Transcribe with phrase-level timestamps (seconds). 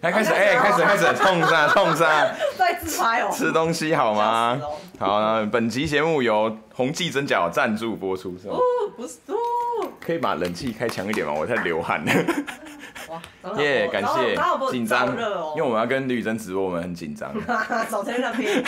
[0.00, 3.30] 开开始哎，开始开始冲杀 冲杀，在自拍哦。
[3.32, 4.60] 吃东西好吗？
[4.98, 8.54] 好，那本集节目由红记蒸饺赞助播出，是吗？
[8.54, 8.60] 哦，
[8.96, 9.34] 不是哦。
[10.00, 11.32] 可以把冷气开强一点吗？
[11.36, 12.12] 我在流汗了。
[13.42, 14.36] 哇，耶，感谢。
[14.70, 17.32] 紧张，因为我们要跟吕珍直播，我们很紧张。
[17.90, 18.62] 早餐那边。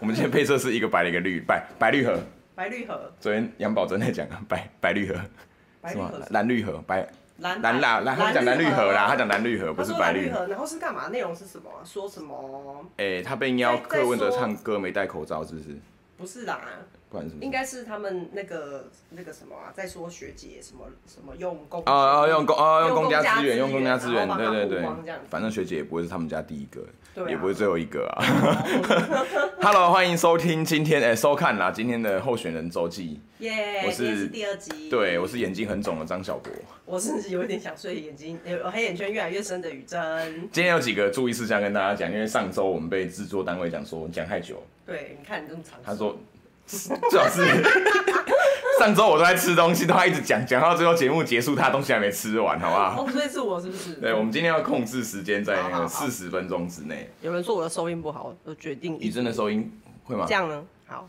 [0.00, 2.18] 我们今天配色是一个白的一个绿，白白绿盒。
[2.56, 2.98] 白绿盒。
[3.20, 5.14] 昨天杨宝珍在讲啊，白白绿盒，
[5.88, 6.10] 是吗？
[6.30, 7.06] 蓝绿盒，白。
[7.38, 10.46] 蓝蓝啦，蓝他讲蓝绿盒啦，他讲蓝绿盒不是白绿盒。
[10.46, 11.08] 然后是干嘛？
[11.08, 11.70] 内容是什么？
[11.84, 12.84] 说什么？
[12.96, 15.76] 哎，他被邀柯文哲唱歌没戴口罩，是不是？
[16.16, 16.60] 不是啦，
[17.12, 24.88] 不然是应该是他们那个那个什么啊，在说学姐什么什么用公啊啊用公啊用公家资源，用公家资源，对对对，
[25.28, 26.82] 反正学姐也不会是他们家第一个。
[27.28, 28.24] 也不会最后一个啊！
[29.60, 33.20] Hello，欢迎收听今天哎收看啦今天的候选人周记。
[33.40, 34.88] 耶，我是第二集。
[34.88, 36.50] 对，我是眼睛很肿的张小博。
[36.86, 40.48] 我甚至有点想睡，眼睛有黑眼圈越来越深的宇珍。
[40.50, 44.62] 今天有几个注意事项跟大家讲，因为上周我们被制作单位讲说讲太久。
[44.86, 45.78] 对，你看你这么长。
[45.84, 46.16] 他说
[47.10, 47.42] 最好是。
[48.78, 53.04] 上周我都在吃东西，都还一直讲讲到最后节目结束，他东西还没吃完，好不好？
[53.04, 53.94] 哦，所以是我是不是？
[53.94, 57.08] 对，我们今天要控制时间在那个四十分钟之内。
[57.20, 58.98] 有人说我的收音不好，我决定。
[58.98, 59.70] 你真的收音
[60.04, 60.24] 会吗？
[60.26, 60.64] 这样呢？
[60.86, 61.08] 好，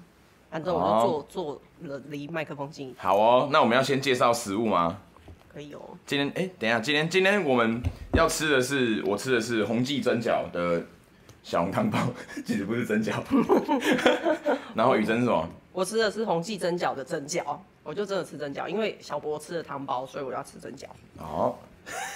[0.51, 2.93] 反正我就坐坐了离麦克风近。
[2.97, 4.99] 好哦，那我们要先介绍食物吗？
[5.51, 5.79] 可以哦。
[6.05, 7.81] 今天哎，等一下，今天今天我们
[8.13, 10.83] 要吃的是，我吃的是红记蒸饺的
[11.43, 11.99] 小红汤包，
[12.45, 13.13] 其实不是蒸饺。
[14.73, 15.47] 然后雨珍是什么？
[15.73, 20.85] 我吃的是红记蒸饺的蒸饺，我就真的吃蒸饺，因为小博吃的汤包，所以我要吃蒸饺。
[21.17, 21.55] 哦，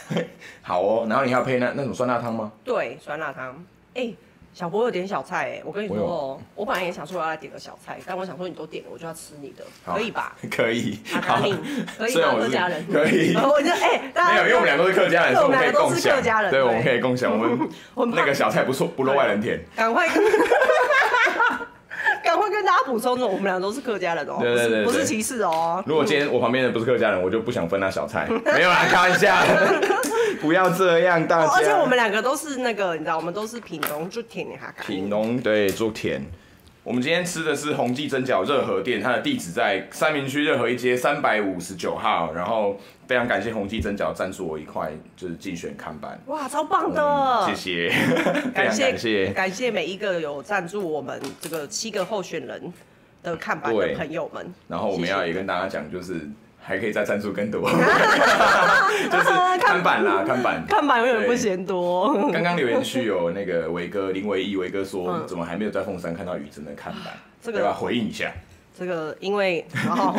[0.61, 2.51] 好哦，然后你还要配那那种酸辣汤吗？
[2.63, 3.53] 对，酸辣汤。
[3.95, 4.15] 哎、欸，
[4.57, 10.35] 小博有点小菜哎，我跟你说哦，我，我本来也想说我要来点个小菜，但我想说你都点了，我就要吃你的，可以吧？
[10.49, 10.97] 可以。
[11.21, 12.33] 好，可以吗？
[12.39, 13.35] 客家人可以。
[13.35, 16.19] 我就哎，没有，因为我们俩都是客家人，所以我们可以共享。
[16.23, 17.31] 对，对，我们可以共享。
[17.93, 19.63] 我们 那个小菜不错，不落外人田。
[19.77, 20.07] 赶快。
[22.37, 25.83] 赶快跟大家补充，我们俩都是客家人哦，对对对，不是歧视哦。
[25.87, 28.27] 如果今天我旁边的不是客家人，我就不想分他小菜。
[28.53, 29.35] 没有啦，开玩笑，
[30.39, 31.51] 不要这样，大家。
[31.51, 34.83] 而且我们两个都是那个，你知道，我们都是品农就田哈卡。
[34.83, 36.23] 品农对，做甜。
[36.87, 42.31] 我们今天吃的是宏记蒸饺热河店，它的地址在三明区热河一街三百五十九号。
[42.33, 47.45] 然后非常感谢宏记蒸饺赞助我一块就是竞选看板，哇，超棒的！
[47.45, 47.89] 谢谢，
[48.55, 52.71] 感谢 感谢感谢每一个有赞助我们这个七个候选人
[53.21, 54.53] 的看板的朋友们。
[54.69, 56.21] 然后我们要也跟大家讲，就是。
[56.67, 62.29] 还可以再赞助更多， 就是看板啦，看板，看板永远不嫌多。
[62.29, 67.13] 刚刚留言区有那个维哥林维义维哥说，怎么还没有在凤山看到雨真的看板？
[67.41, 68.29] 这个要回应一下。
[68.77, 70.13] 这个因为，然后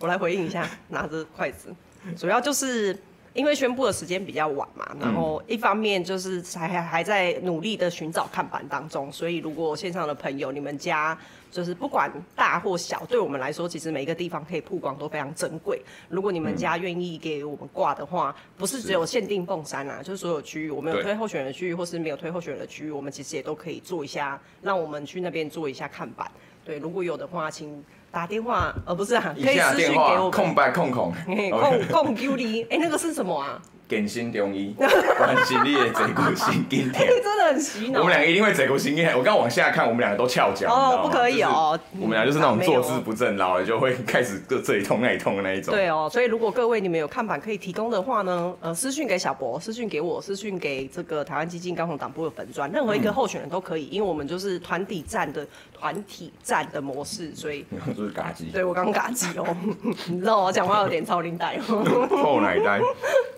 [0.00, 1.72] 我来回应一下，拿着筷子，
[2.16, 2.98] 主要就是
[3.36, 11.16] 因为宣布的时间比较晚嘛，然后一方面就是还还还在努力的寻找看板当中，所以如果线上的朋友，你们家。
[11.48, 15.80] 就是不管大或小，对我们来说，其实每一个地方可以曝光都非常珍贵。
[16.10, 26.30] 如果你们家愿意给我们挂的话，不是只有限定凤山啊，就是所有区域，我们有推候选人的区域，或是没有推候选人的区域，我们其实也都可以做一下，让我们去那边做一下看板。
[26.62, 27.82] 对，如果有的话，请
[28.16, 30.30] 打电话，呃，不是啊，可以私讯给我们。
[30.30, 31.12] 空白空空，
[31.50, 33.60] 空空 Q 哩，哎，那个是什么啊？
[33.88, 36.98] 健心中医，关心你的坐骨神经痛。
[37.06, 38.00] 真的很洗脑。
[38.00, 39.12] 我们两个一定会坐骨神经痛。
[39.16, 40.68] 我刚刚往下看，我们两个都翘脚。
[40.68, 41.78] 哦，不可以哦。
[42.00, 45.72] 我们俩就是那种坐姿不正，老了就会开始这这里痛那里痛的那一种。
[45.72, 55.46] 对哦，所以如果各位你们有看板可以提供的话呢，呃，私讯给小博，私讯给我，私讯给这个台湾基金高雄党部的粉砖，任何一个候选人都可以，因为我们就是团体战的
[55.78, 57.64] 团体战的模式，所以。
[57.96, 58.46] 就是嘎机。
[58.52, 59.56] 对我刚嘎机哦，
[60.08, 62.08] 你知道我讲话有点超龄带哦。
[62.10, 62.80] 臭奶呆。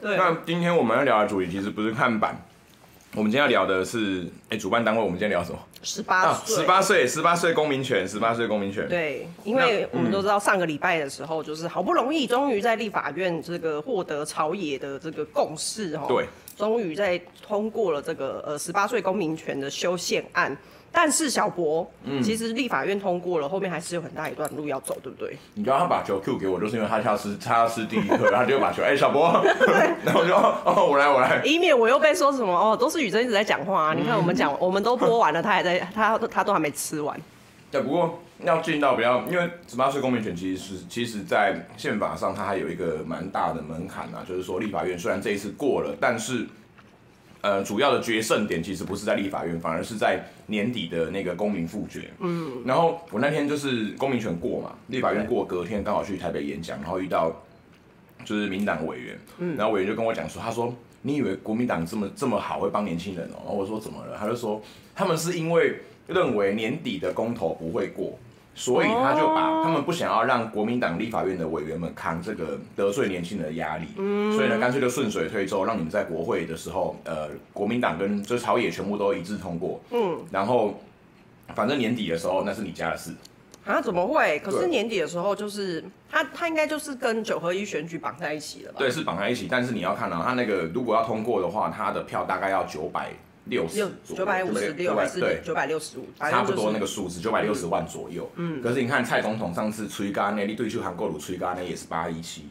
[0.00, 0.18] 对。
[0.46, 2.40] 今天我们要聊的主题其实不是看板，
[3.14, 5.58] 我们今天要聊的是，哎，主办单位，我们今天聊什么？
[5.82, 8.88] 十八岁，十八岁，十八岁公民权，十八岁公民权。
[8.88, 20.56] 对，因为我们都知道上个礼拜的时候，就是好不容易，终于在立法院这个获得朝野的这个共识哦，对，终于在通过了这个呃十八岁公民权的修宪案。
[21.00, 25.38] 但是小博，嗯，其实立法院通过了，后面还是有很大一段路要走，对不对？
[25.54, 29.30] 你知道他把球 Q 给我，就是因为他要吃，他要吃第一颗，然后他就把球，哎、欸，小博，
[30.04, 33.94] 然后我就哦，我来，我来，以免我又被说什么哦，都是宇珍一直在讲话啊。
[33.94, 37.16] 嗯、你看我们讲，我们都播完了，他还在，他他都还没吃完。
[37.70, 46.44] 对，不过要进到比较，因为十八岁公民权其实是，其实，在宪法上它还有一个蛮大的门槛啊，就是说立法院虽然这一次过了，但是。
[47.40, 52.10] 呃，主要的决胜点其实不是在立法院，反而是在年底的那个公民复决。
[52.18, 57.30] 嗯，然后我那天就是公民权过嘛，立法院过，隔天刚好去台北演讲，然后遇到
[58.24, 63.38] 就是民党委员，嗯，然后委员就跟我讲说，他说你以为国民党这么这么好会帮年轻人哦？
[63.44, 64.16] 然后我说怎么了？
[64.18, 64.60] 他就说
[64.94, 68.18] 他们是因为认为年底的公投不会过。
[68.58, 80.74] 所以他就把他们不想要让国民党立法院的委员们扛这个得罪年轻人的压力，嗯、所以呢，干脆就顺水推舟，让你们在国会的时候，呃，国民党跟就是朝野全部都一致通过，嗯，然后
[81.54, 83.12] 反正年底的时候那是你家的事。
[83.64, 83.80] 啊？
[83.80, 84.40] 怎么会？
[84.40, 88.78] 可是年底的时候就是他他应该就是跟九合一选举绑在一起了吧？
[88.80, 93.12] 对，是绑在一起，但是你要看到他那个如果要通过的话，他的票大概要九百。
[93.48, 98.30] 六十九百五十六还是九百六十五，差不多那个数字九百六十万左右。
[98.36, 102.48] 嗯，可是你看蔡总统上次吹干那，你对去韩国鲁吹干那也是八一七，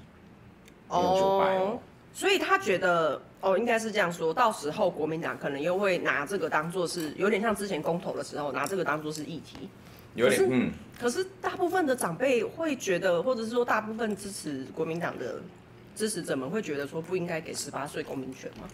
[0.87, 1.79] 哦，
[2.13, 9.69] 所以他觉得哦，应该是这样说，到时候国民党可能又会拿这个当做是有点像之前公投的时候拿这个当做是议题，
[10.15, 10.71] 有点嗯。
[10.99, 15.39] 可是大部分的长辈会觉得，或者是说大部分支持国民党的
[15.95, 18.67] 支持者们会觉得说不应该给十八岁公民权吗？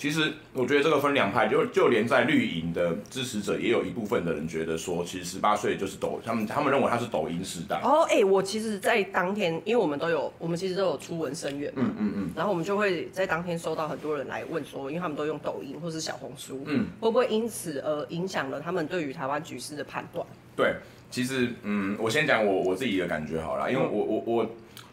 [0.00, 7.78] 其实我觉得这个分两派，就就连在绿营的支持者，也有一部分的人觉得说，其实十八岁就是抖，他们他们认为他是抖音时代。
[7.84, 20.26] 哦，哎，我其实，在当天，因为我们都有，我们其实都有出文声援嘛，嗯嗯嗯，然后我们就会在当天收到很多人来问说，因为他们都用抖音或是小红书，嗯，会不会因此而影响了他们对于台湾局势的判断？
[20.56, 20.76] 对，
[21.10, 24.36] 其实，嗯，我先讲我我自己的感觉好了，因为我我我。
[24.36, 24.50] 我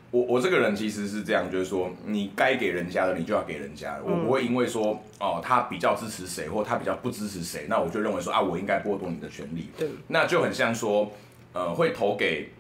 [0.10, 3.98] 我我这个人其实是这样，就是说你该给人家的，你就要给人家。
[4.04, 9.70] 我不会因为说哦，他比较支持谁，或他比较不支持谁，那我就认为说啊，我应该剥夺你的权利。
[9.78, 11.12] 对，那就很像说，
[11.52, 12.52] 呃，会投给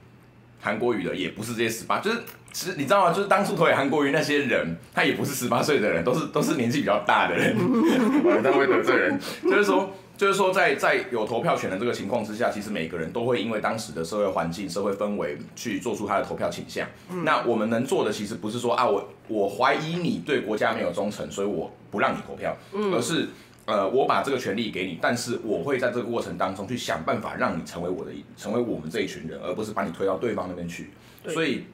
[0.60, 2.22] 韩国瑜的，也不是这些十八，就是
[2.52, 3.14] 其实你知道吗？
[3.14, 7.56] 就是当初投给韩国瑜那些人，他也不是十八岁的人，都是都是年纪比较大的人。
[7.58, 9.90] 我当会得罪人，就是说。
[10.18, 16.88] 就是说在，在在有投票权的这个情况之下，其实每个人都会因为当时的社会环境、社会氛围去做出他的投票倾向。
[17.12, 23.28] 嗯、那我们能做的，其实不是说啊，我我怀疑你对国家没有忠诚，所以我不让你投票，嗯、而是
[23.66, 30.90] 呃，我把这个权利给你，但是我会在这个过程当中去想办法让你成为我的，成为我们这一群人，而不是把你推到对方那边去。
[31.28, 31.66] 所以，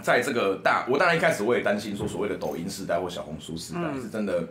[0.00, 4.46] 在这个大，我当然一开始我也担心说，所谓的抖音时代或小红书时代、嗯、是真的。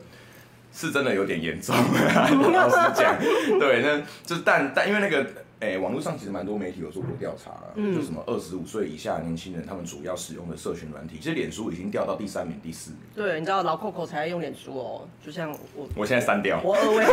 [0.73, 1.75] 是真的有点严重，
[2.53, 3.17] 老实讲，
[3.59, 5.21] 对，那就但但因为那个，
[5.59, 12.99] 哎、欸，网络上其实蛮多媒体有做过调查，嗯、就什么二十五岁以下年轻人，他们主要使用的社群软体，其实脸书已经掉到第三名、第四名。
[13.13, 17.05] 对，你知道老 Coco 才用脸书哦，就像我，我现在删掉，我二位，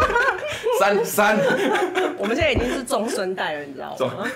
[0.80, 1.36] 删删，
[2.16, 4.26] 我们现在已经是中生代了，你知道吗？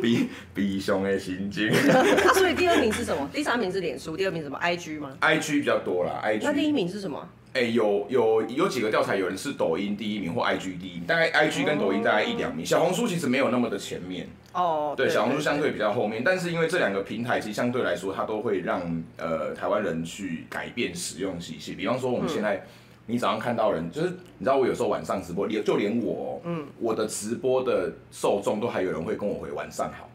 [0.00, 1.68] 比比熊的心经。
[1.70, 2.02] 啊，
[2.34, 3.28] 所以第二名是什么？
[3.32, 6.40] 第三名是脸书，第二名是什么？IG 吗？IG 比较多啦，IG。
[6.42, 7.28] 那第一名是什么？
[7.54, 12.68] 哎、欸，有有有几个调查，有人是抖音第一名或 IG 第一名，大概 IG 跟抖音大概一两名，oh.
[12.68, 14.26] 小红书其实没有那么的前面。
[14.52, 18.82] 哦，oh, 对，小红书相对比较后面，但是因为这两个平台其实相对来说，它都会让
[19.16, 21.76] 呃台湾人去改变使用习性。
[21.76, 22.62] 比方说，我们现在、嗯、
[23.06, 24.08] 你早上看到人，就是
[24.38, 30.08] 你知道我有时候晚上直播，连就连我，嗯，我的直播的受众都还有人会跟我回晚上好。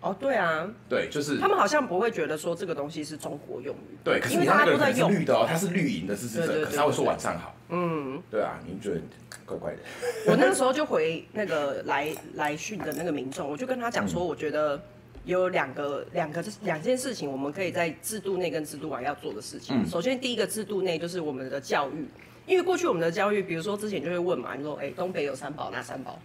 [0.00, 9.00] 哦，对啊，对，就是他们好像不会觉得说这个东西是中国用语，对，可是你看那个人是绿的哦，他是绿营的支持者，可是他会说晚上好，嗯，对啊，你觉得
[9.44, 9.78] 怪怪的？
[10.26, 14.80] 我那个时候 就回那个来来讯的那个民众，我就跟他讲说，我觉得
[15.26, 19.86] 有两个两个两件事情，我们可以在制度内跟制度外要做的事情。
[19.86, 22.06] 首先，第一个制度内就是我们的教育，
[22.46, 26.18] 因为过去我们的教育，比如说之前就会问嘛，你说哎，东北有三宝，哪三宝？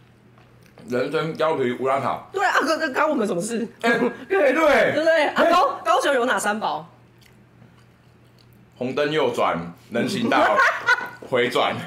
[0.90, 2.28] 人参、貂皮、乌拉草。
[2.32, 3.68] 对啊，哥，这关我们什么事？
[3.82, 5.26] 哎、 欸，对对对不对？
[5.28, 6.88] 啊，高高雄有哪三宝？
[8.78, 9.58] 红灯右转，
[9.92, 10.38] 人行道，
[11.30, 11.76] 回转。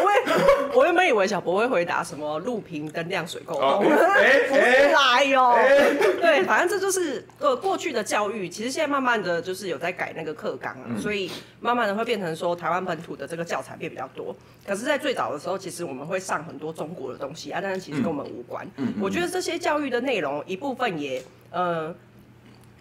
[0.00, 5.54] 我我原本以为小博会回答什么录屏跟亮水沟通，哎哎来哟，
[6.20, 11.30] 对，反正这就是呃过去的教育，其实现在慢慢的就是有在改那个课纲啊，嗯、所以
[11.60, 14.34] 慢慢的会变成说台湾本土的这个教材变比较多。
[14.66, 18.66] 可是，在最早的时候，其实我们会上很多中国的东西啊，但是其实跟我们无关。
[18.76, 21.94] 嗯、我觉得这些教育的内容一部分也呃。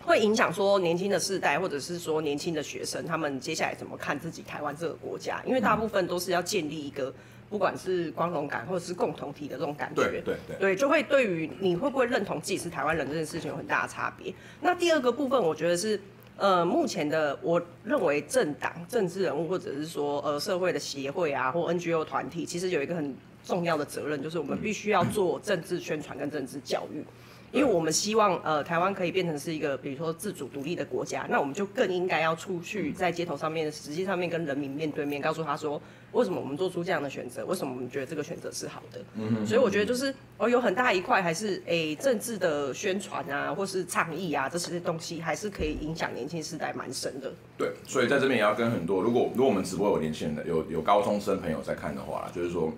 [0.08, 5.44] 会影响说年轻的世代，或者是说年轻的学生，他们接下来怎么看自己台湾这个国家？
[5.46, 7.14] 因为大部分都是要建立一个，
[7.50, 10.02] 不管是光荣感或者是共同体的这种感觉。
[10.02, 14.34] 对对对，对，就会对于你会不会认同自己是台湾人这件事情有很大的差别。
[14.62, 16.00] 那第二个部分，我觉得是，
[16.38, 27.04] 呃，目前的我认为政党、政治人物，或者是说呃社会的协会啊，或 NGO 团体，其实有一个很重要的责任，就是我们必须要做政治宣传跟政治教育。
[27.52, 39.02] 因为我们希望呃台湾可以变成是一个比如说自主独立的国家，那我们就更应该要出去在街头上面，实际上面跟人民面对面，告诉他说为什么我们做出这样的选择，为什么我们觉得这个选择是好的。
[39.16, 39.46] 嗯哼。
[39.48, 47.32] 所以我觉得就是哦，有很大一块还是诶、欸、政治的宣传啊，或是倡议啊，这些东西还是可以影响年轻世代蛮深的。
[47.58, 52.74] 对，所以在这边也要跟很多，如果如果我们直播有年轻人的，有有高中生朋友在看的话，就是说。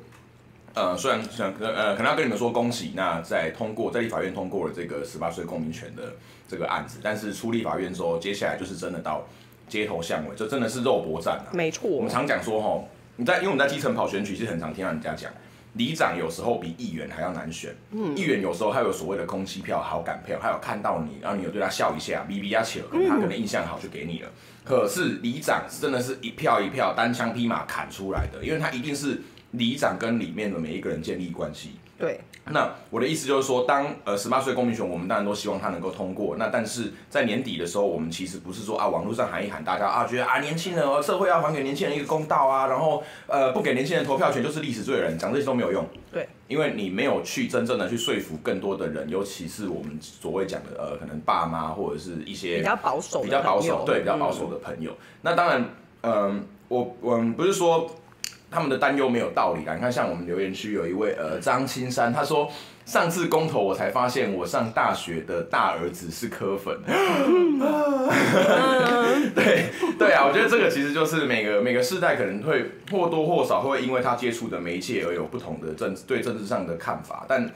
[0.75, 6.13] 呃，虽然想呃，可能要跟你们说恭喜，那在通过在立法院通过了这个十八岁公民权的
[6.47, 9.25] 这个案子，但是出立法院之后，接下来就是真的到
[9.67, 11.49] 街头巷尾，这真的是肉搏战啊。
[11.51, 12.83] 没错，我们常讲说哈，
[13.15, 15.31] 你在因为我们在基层跑选举，其实很常听到人家讲，
[15.73, 17.75] 里长有时候比议员还要难选。
[17.91, 24.29] 嗯，议员有时候还有所谓的空气票、好感票，还有看到你，然后你有对他笑一下，比比呀起了，可能他可能印象好就给你了。
[24.63, 29.19] 可是里长真的是一票一票单枪匹马砍出来的，因为他一定是。
[29.51, 31.72] 里长跟里面的每一个人建立关系。
[31.98, 32.20] 对。
[32.51, 36.36] 那我的意思就是说，当呃十八岁公民权，我们当然都希望他能够通过。
[36.38, 45.86] 那但是在年底的时候，我们其实不是说啊，网络上喊一喊，大家啊觉得啊年轻人哦，社会要还给年轻人一个公道啊，然后呃不给年轻人投票权就是历史罪人，讲这些都没有用。
[46.12, 46.27] 对。
[46.48, 54.91] 因为你没有去真正的去说服更多的人，尤其是我们所谓讲的呃可能爸妈或者是一些比较保守、比较保守对比较保守的朋友。
[54.91, 55.62] 嗯、那当然，
[56.01, 56.39] 嗯、呃，
[56.70, 57.88] 我我们不是说。
[58.51, 59.75] 他们的担忧没有道理啊！
[59.75, 62.50] 你看，像我们留言区有一位呃张青山，他说
[62.86, 66.75] 上次公投我才发现我上大学的大儿子是科粉。
[69.36, 69.65] 对
[69.98, 77.50] 对啊，我觉得这个其实就是每个每个世代可能会或多或少会因为他接触的媒介而有不同的政治对政治上的看法，但。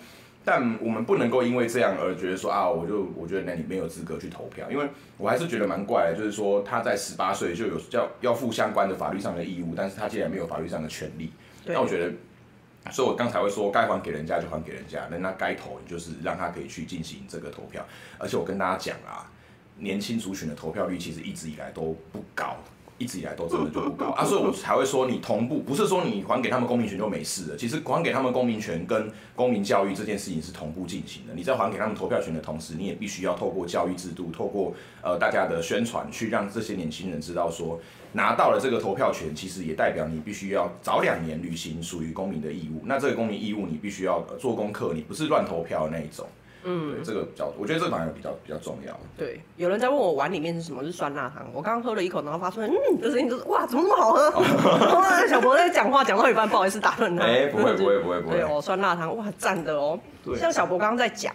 [0.46, 11.32] 但我们不能够因为这样而觉得说啊，我就我觉得那你没有资格去投票，因为我还是觉得蛮怪的，就是说他在十八岁就有要要负相关的法律上的义务，但是他竟然没有法律上的权利。
[11.66, 12.14] 那我觉得，
[12.92, 17.86] 所以我刚才会说该还给人家就还给人家，人那该投就是让他可以去进行这个投票。
[18.18, 19.32] 而且我跟大家讲啊，
[19.78, 22.58] 年轻族群的投票率其实一直以来都不高。
[23.04, 27.58] 一直以来都真的就不高啊，所以我才会说你同步，不是说你还给他们公民权就没事了。
[27.58, 31.34] 其实还给他们公民权跟公民教育这件事情是同步进行的。
[31.36, 37.78] 你在还给他们投票权的同时，你也必须要透过教育制度，透过呃大家的宣传，去让这些年轻人知道说，
[38.14, 42.84] 拿到了这个投票权，其实也代表你必须要早两年履行属于公民的义务。
[42.86, 46.26] 那这个公民义务，你必须要做功课，你不是乱投票的那一种。
[46.64, 48.98] 嗯，对，这个比较，我觉得这个反而比较比较重要。
[49.18, 51.46] 对，有人在问我碗里面是什么，是酸辣汤。
[51.54, 54.96] 我刚刚喝了一口，然后发出嗯的声音，就是哇，怎么那么好喝？
[55.00, 57.24] 哇、小博在讲话，讲到一半，不好意思打断他。
[57.24, 58.38] 哎，不会不会不会不会。
[58.38, 60.00] 对哦，酸辣汤，哇，赞的哦。
[60.24, 61.34] 对，像小博刚刚在讲，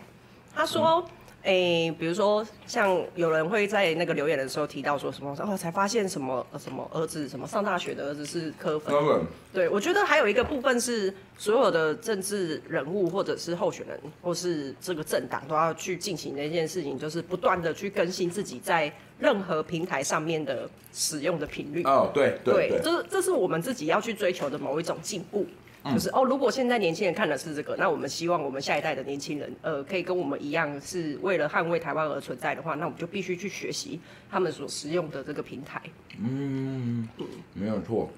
[0.55, 1.05] 他说。
[1.07, 1.13] 嗯
[1.49, 8.95] 哎、欸，比如说像有人会在那个留言的时候提到说什么哦，才发现什么什么儿子什么上大学的儿子是柯粉。
[8.95, 21.83] 嗯、对，我觉得还有一个部分是所有的政治人物或者是候选人或是这个政党都要去进行的一件事情，就是不断的去更新自己在任何平台上面的使用的频率。
[21.85, 25.47] 哦，对对对，这这是我们自己要去追求的某一种进步。
[25.85, 35.81] 就是哦，如果现在年轻人看的是这个，那我们希望我们下一代的年轻人，呃，可以跟我们一样，是为了捍卫台湾而存在的话，那我们就必须去学习他们所使用的这个平台。
[36.21, 37.09] 嗯，
[37.55, 38.11] 没有错。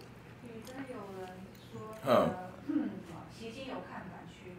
[0.43, 1.29] 你真的有人
[1.71, 2.89] 说，嗯，
[3.39, 4.51] 习经有看板区，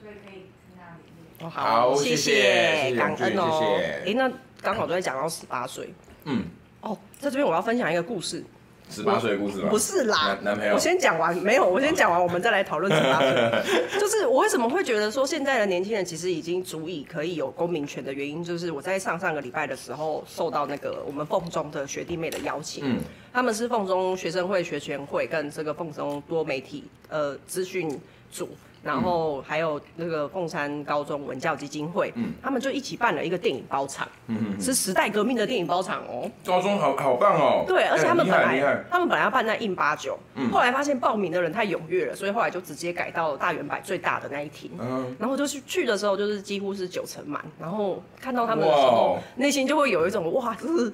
[0.00, 1.46] 所以可以跟他联络。
[1.46, 3.78] 哦，好，谢谢，谢谢感恩哦。
[3.80, 5.92] 哎、欸，那刚好都在讲到十八岁。
[6.24, 6.44] 嗯。
[6.80, 8.44] 哦，在这边我要分享一个故事。
[8.90, 9.68] 十八岁的故事吗？
[9.68, 10.74] 不是啦，男，男朋友。
[10.74, 13.30] 我先讲完，没有，我先讲完，我们再来讨论十八岁。
[14.00, 23.00] 就是我为什么会觉得说现在的年轻人其实已经足以可以有公民权的原因，就是我在上上个礼拜的时候受到那个我们凤中的学弟妹的邀请，嗯，
[23.32, 28.00] 他们是凤中学生会学全会跟这个凤中多媒体呃资讯
[28.30, 28.48] 组。
[28.86, 36.30] 然后还有那个凤山高中文教基金会，嗯，他们就一起办了一个电影包场，嗯嗯，是时代革命的电影包场哦。
[36.44, 37.64] 高中好好棒哦。
[37.66, 50.92] 对，而且他们本来他们本来要办在印八九，嗯，后来发现报名的人太踊跃了，所以后来就直接改到大圆百最大的那一厅，嗯，然后就去去的时候就是几乎是九成满，然后看到他们的时候，内心就会有一种哇，就是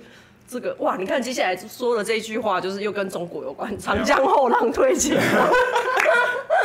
[0.48, 5.48] 这个哇，你看接下来说的这一句话就是又跟中国有关，长江后浪推前浪。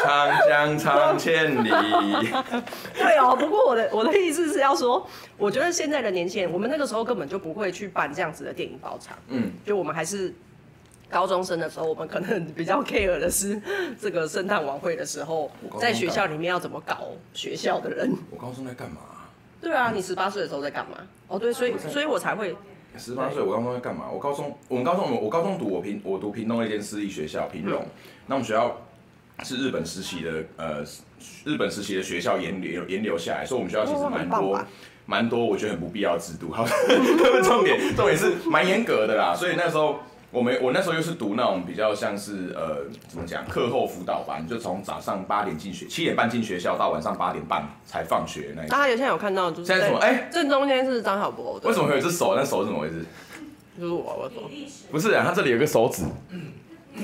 [0.03, 1.69] 长江长千里。
[2.93, 9.17] 对哦，不过我的我的意思是要说，我觉得现在的年轻人，我们那个时候根本就不会去办这样子的电影包场。
[9.27, 10.33] 嗯，就我们还是
[11.09, 13.61] 高中生的时候，我们可能比较 care 的是
[13.99, 15.49] 这个圣诞晚会的时候，
[15.79, 16.97] 在学校里面要怎么搞
[17.33, 18.11] 学校的人。
[18.29, 18.97] 我高中在干嘛？
[19.61, 20.97] 对啊，你十八岁的时候在干嘛？
[21.27, 22.55] 哦，对，所以所以我才会
[22.97, 23.41] 十八岁。
[23.41, 24.05] 我高中在干嘛？
[24.11, 27.83] 我高中，我们高中，我高中读我平，我读平东一间私立学校，屏东。
[28.27, 28.77] 那我们学校。
[29.43, 30.83] 是日本实习的呃
[31.45, 34.59] 日本实习的学校沿留沿留下来，所以我们学校其实蛮多
[35.05, 36.51] 蛮多，我觉得很不必要的制度。
[36.51, 36.65] 好，
[37.43, 39.99] 重点重点是蛮严格的啦，所以那时候。
[40.29, 48.61] 我们我那时候又是读那种比较像是呃怎么讲课后辅导班，就从早上八点进学，七点半进学校，到晚上八点半才放学那。
[48.67, 49.99] 大家有现在有看到就是现在什么？
[49.99, 51.57] 哎，正中间是张小博。
[51.63, 52.35] 为什么会有只手？
[52.35, 53.05] 那手是怎么回事？
[53.79, 54.51] 就是我，我手。
[54.91, 56.03] 不是啊，他这里有个手指。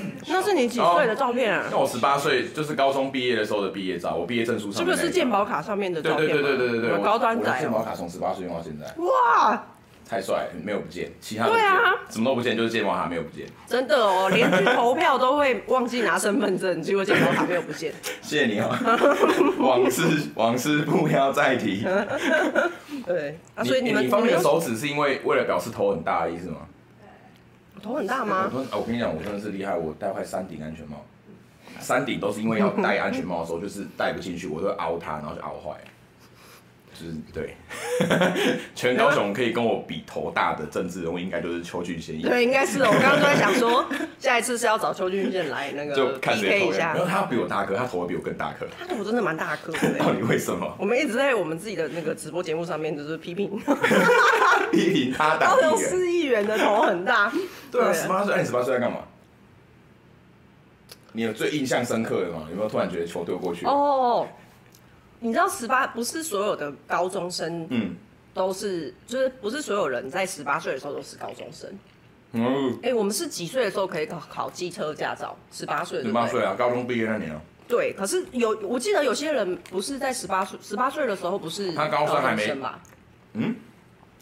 [0.28, 1.64] 那是你几岁的照片啊？
[1.70, 4.84] 那我十八岁，就是高中毕业的时候的毕业照，我毕业证书上。
[4.84, 6.26] 是不是健保卡上面的照片？
[6.28, 6.98] 对对对对对对对。
[7.04, 7.60] 高端仔。
[7.60, 8.86] 健保卡从十八岁用到现在。
[9.02, 9.66] 哇！
[10.06, 11.78] 太帅，没有不见，其他对啊，
[12.10, 13.46] 什么都不见，就是健保卡没有不见。
[13.66, 17.90] 真的哦，连去投票都会忘记拿身份证，结果健保卡没有不见。
[18.20, 18.68] 谢谢你哦，
[19.58, 20.02] 往事
[20.34, 21.82] 往事不要再提。
[23.06, 26.58] 对，啊，所以你们你放那个手指是因为为了表示头很大的意思吗？
[27.84, 28.50] 头很大吗？
[28.52, 31.04] 我我跟你讲，我真的是厉害，我戴坏三顶安全帽，
[31.78, 35.76] 三顶都是因为要戴安全帽的时候就是戴不进去，我都会凹它，然后就凹坏。
[36.96, 37.56] 就是对，
[38.72, 42.22] 全高雄可以跟我比头大的政治人物，应该就是邱俊贤。
[42.22, 42.78] 对，应该是。
[42.78, 43.84] 我刚刚都在想说，
[44.20, 46.94] 下一次是要找邱俊贤来那个就看一下。
[46.94, 48.64] 然后他比我大颗，他头会比我更大颗。
[48.78, 49.98] 他头真的蛮大颗的。
[49.98, 50.72] 到底为什么？
[50.78, 53.50] 我们一直在我们自己的那个直播节目上面就是批评，
[54.70, 57.32] 批评他高雄市议员的头很大。
[57.70, 58.98] 对啊，十八岁，哎，你十八岁在干嘛？
[61.12, 62.46] 你有最印象深刻的吗？
[62.50, 63.64] 有没有突然觉得球丢过去？
[63.66, 64.26] 哦。
[65.20, 67.94] 你知道十八不是所有的高中生，嗯，
[68.34, 71.70] 都是就是不是所有人在十八岁的时候都是高中生。
[72.32, 75.34] 嗯，哎、欸，我们是几岁的时候可以考考机车驾照？
[75.50, 76.02] 十八岁。
[76.02, 77.40] 十八岁啊，高中毕业那年啊。
[77.66, 82.78] 对，可是有我记得有些人不是在十八岁，十八岁的时候不是他高中还没吧？
[83.32, 83.56] 嗯，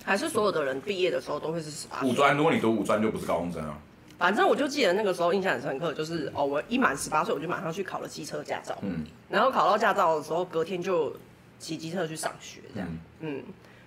[0.04, 2.11] 还是所有的人毕业的时候都会是十八岁。
[2.11, 3.76] 五专，如果你读五专就不是高中生啊。
[4.18, 11.12] 反正我就记得那个时候印象很深刻，就是哦，我一满十八岁我就马上去考了机车驾照，嗯，然后考到驾照的时候，隔天就
[11.59, 13.42] 骑机车去上学，这样，嗯，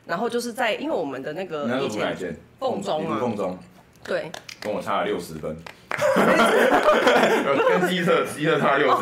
[0.05, 2.13] 然后就是在因为我们的那个以前
[2.59, 3.57] 凤中啊，凤中，
[4.03, 4.29] 对，
[4.59, 5.55] 跟我差了六十分，
[7.79, 9.01] 跟机车机车差六十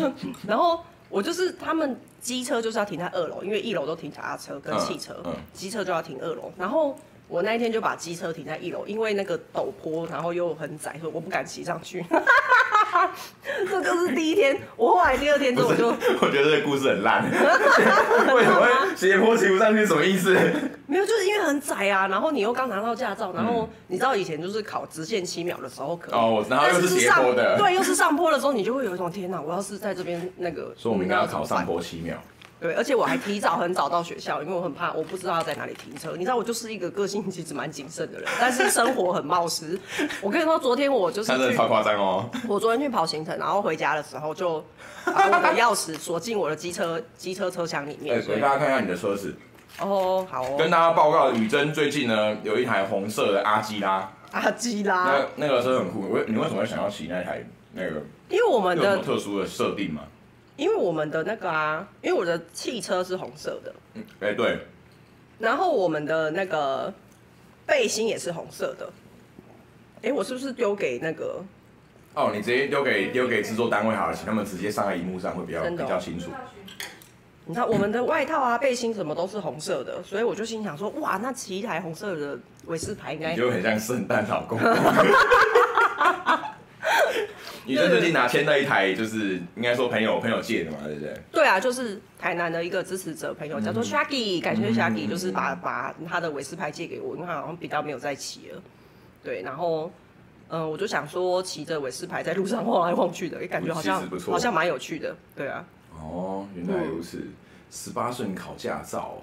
[0.00, 0.12] 分，
[0.48, 6.96] 然后我就是他们机车就是要停在二楼，因为一楼都停脚踏车跟汽车，机车就要停二楼，然后。
[7.28, 12.04] 我那一天就把机车停在一楼，因为那个陡坡，然后又很窄，所以我不敢骑上去。
[13.70, 15.88] 这就是第一天，我后来第二天之后我就，
[16.20, 17.24] 我觉得这个故事很烂。
[18.34, 19.84] 为什么会斜坡骑不上去？
[19.84, 20.34] 什么意思？
[20.86, 22.06] 没有，就是因为很窄啊。
[22.08, 32.16] 然后你又刚拿到驾照，然后你知道以前就是考直线七秒的时候可以哦，然后又是斜坡的，对，又是上坡的时候，你就会有一种天哪，我要是在这边那个，所以我们应该要考上坡七秒。
[32.62, 36.12] 对，而且我还提早很早到学校，因为我很怕，我不知道要在哪里停车。
[36.16, 39.76] 你知道，我就是一个个性其实蛮谨慎的人，但是生活很冒失。
[40.20, 42.30] 我跟你说，昨天我就是真的超夸张哦。
[42.46, 44.64] 我昨天去跑行程，然后回家的时候就
[45.04, 48.24] 把我的钥匙锁进我的机车机车车厢里面。
[48.24, 49.34] 对，给大家看一下你的车子。
[49.80, 50.56] 哦，好哦。
[50.56, 54.08] 跟大家报告，宇珍最近呢有一台红色的阿基拉。
[54.30, 55.04] 阿基拉。
[55.36, 58.02] 那那个车很酷，为你为什么会想要骑那台那个？
[58.28, 60.02] 因为我们的有特殊的设定嘛。
[60.56, 64.58] 因为我们的那个啊，因为我的汽车是红色的，嗯，哎对，
[65.38, 66.92] 然后我们的那个
[67.66, 68.90] 背心也是红色的，
[70.02, 71.42] 哎，我是不是丢给那个？
[72.14, 76.30] 哦，你直接丢给丢给制作单位好了，请他们直接上在荧幕上会比较比较清楚。
[77.46, 84.58] 你看我们的外套啊、背心什么都是红色的，所以我就心想说，哇，那骑一台红色的维斯牌应该就很像圣诞老公。
[87.64, 91.14] 女生最近拿签到一台，就是应该说朋友朋友借的嘛，对不对？
[91.30, 98.62] 对啊，就是台南的一个支持者朋友，叫做 Shaggy，感谢 Shaggy，就是把把他的韦斯牌借给我，因为他好像比较没有在骑了。
[99.22, 99.90] 对，然后
[100.48, 105.16] 嗯，我就想说骑着韦斯牌在路上晃来晃去的，也感觉好像好像蛮有趣的。
[105.36, 105.64] 对啊。
[106.00, 107.26] 哦，原来如此。
[107.70, 109.16] 十八岁你考驾照。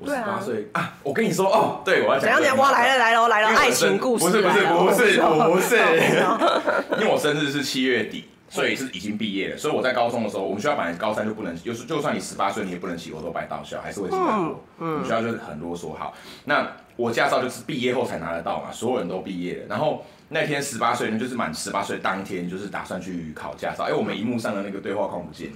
[0.00, 0.94] 我十八岁啊！
[1.02, 2.20] 我跟你说哦，对，我要讲。
[2.20, 2.56] 怎样讲？
[2.56, 4.24] 哇，来了来了来了，爱情故事。
[4.24, 5.76] 不是不是不是不是，
[7.00, 9.56] 因为我生日是七月底，所以是已经毕业了。
[9.56, 14.64] 所以我在高中的时候，我们学校本来高三就不能，就是就算你十八岁你也不能骑，我都白到校，还是会骑过。
[14.78, 15.92] 我们学校就是很啰嗦。
[15.94, 19.62] 好，那我驾照就是毕业后才拿得到嘛，所有人都毕业了。
[19.68, 23.82] 然后那天十八岁呢，就是满十八岁当天，就是打算去考驾照。
[23.82, 25.50] 哎，我们荧幕上的那个对话框不见。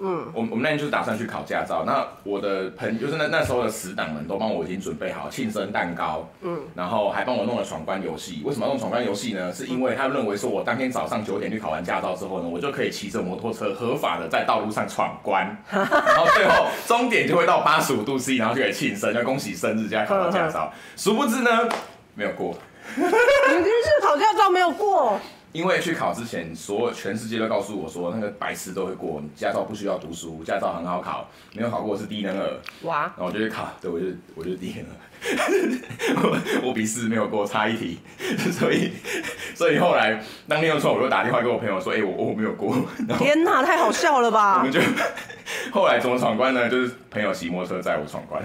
[0.00, 1.84] 嗯，我我们那天就是打算去考驾照。
[1.86, 8.42] 那我的朋友就是那那时候的死党们都帮我已经准备好庆生蛋糕，嗯，然后还帮我弄了闯关游戏。
[8.44, 9.52] 为什么要弄闯关游戏呢？
[9.52, 15.84] 是因为他认为说我当天早上九点去考完驾照之后呢，我就可以骑着摩托车合法的在道路上闯关， 然
[16.16, 20.72] 后最后终点就会到八十五度 C，然后就可以庆生，要恭喜生日，加考到驾照。
[20.96, 21.50] 殊不知呢，
[22.14, 22.56] 没有过。
[22.96, 25.18] 你第一次考驾照没有过？
[25.52, 32.60] 因为去考之前，所有全世界都告诉我说，那个白痴都会过，你驾照不需要读书，驾照很好考，没有考过是低能儿。
[32.82, 33.00] 哇！
[33.00, 37.98] 然后我就去考，对，我就我就低能儿，我笔试没有过，差一题，
[38.52, 38.92] 所以
[39.54, 42.76] 所以后来当天又错，我就打电话给我朋友说，哎、欸，我我没有过。
[43.18, 44.58] 天哪，太好笑了吧！
[44.58, 44.80] 我们就
[45.72, 46.68] 后来怎么闯关呢？
[46.68, 48.42] 就是朋友骑摩托车载我闯关。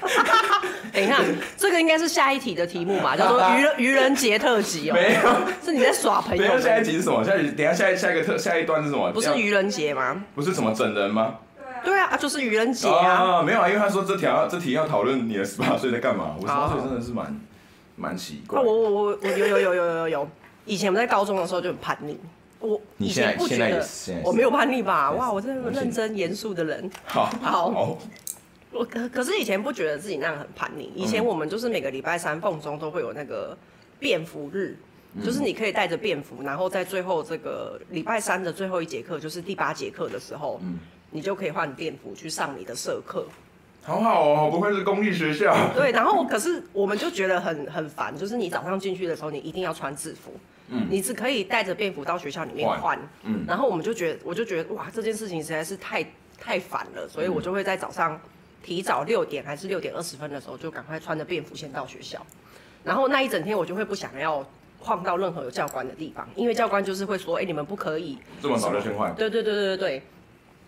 [0.92, 1.18] 等一下，
[1.56, 3.14] 这个应该是下一题的题目吧？
[3.18, 4.94] 叫做愚人愚人节特辑哦。
[4.94, 5.20] 没有，
[5.64, 6.42] 是你在耍朋友。
[6.42, 7.22] 没有，下一题是什么？
[7.24, 9.10] 下一等下下一下一个特下一段是什么？
[9.12, 10.22] 不是愚人节吗？
[10.34, 11.36] 不是什么整人吗？
[11.84, 13.42] 对啊，就是愚人节啊。
[13.42, 16.34] 没有啊，因为他说这条这题要讨论你的十八岁在干嘛。
[16.36, 17.40] 我十八岁真的是蛮
[17.96, 18.60] 蛮奇怪。
[18.60, 20.28] 我我我我有有有有有有，
[20.64, 22.18] 以前我们在高中的时候就很叛逆。
[22.58, 23.86] 我以前不觉得
[24.24, 25.10] 我没有叛逆吧？
[25.12, 26.90] 哇，我真的认真严肃的人。
[27.04, 27.98] 好，好。
[28.78, 30.92] 我可可是以前不觉得自己那样很叛逆。
[30.94, 33.56] 以前我们就是每个礼拜三凤中都会有那个
[33.98, 34.76] 便服日，
[35.14, 40.78] 嗯、就是你可以带着便服，然后在最后这个礼拜三的最后一节课，就是第八节课的时候，嗯、
[41.10, 43.26] 你就可以换便服去上你的社课。
[43.82, 45.54] 好好哦，不愧是公立学校。
[45.74, 50.32] 对，然后可是我们就觉得很很烦，就是你早上进去的时候，你一定要穿制服，
[50.68, 56.04] 嗯，你只可以带着便服到学校里面换，嗯，然后我们就觉得，我就觉得哇，这件事情实在是太
[56.36, 58.20] 太烦了，所以我就会在早上。
[58.66, 62.20] 提早六点还是六点二十分的时候，就赶快穿着便服先到学校，
[62.82, 64.44] 然后那一整天我就会不想要
[64.80, 69.14] 晃到任何有教官的地方，因为教官就是会说，哎、欸，你们不可以这么早就先换。
[69.14, 70.02] 对对对对对对。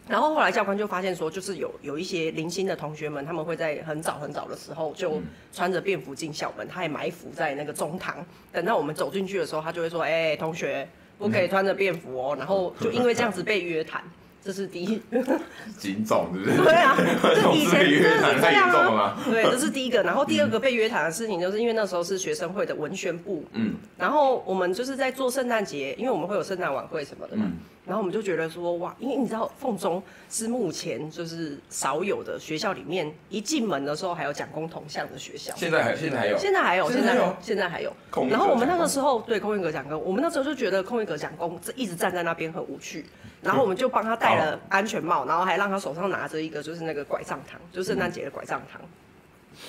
[0.06, 5.20] 然后后来教官就发现说，就是有有一些零星的同学们，他们会在很早很早的时候就
[5.52, 14.00] 穿着便服进校门，他也埋伏在那个中堂，等到我们走进去的时候，他就会说，哎、欸，同学不可以穿着便服哦，然后就因为这样子被约谈。
[14.48, 14.98] 这是第一，
[15.76, 16.56] 警总是不是？
[16.56, 19.16] 对啊， 这以前约谈太严重了吗？
[19.28, 20.00] 对，这是第一个。
[20.08, 27.42] 然后第二个被约谈的事情，就是因为那时候是学生会的文宣部，嗯，然后我们就是在做圣诞节，因为我们会有圣诞晚会什么的嘛。
[27.46, 27.52] 嗯
[27.88, 35.54] 然后我们就觉得说哇，因为你知道凤中是目前就是少有的学校里面，一进门的时候还有蒋公铜像的学校。
[35.56, 36.38] 现在还现在还有？
[36.38, 37.90] 现在还有，现在有，现在还有。
[38.28, 43.06] 然后我们那个时候对空运阁蒋公，我们那时候就觉得空运阁蒋公这一直站在那边很无趣，
[43.40, 48.82] 然后我们就帮他戴了安全帽，然后还让他手上拿着一个就是那个拐杖糖，就是圣诞节的拐杖糖。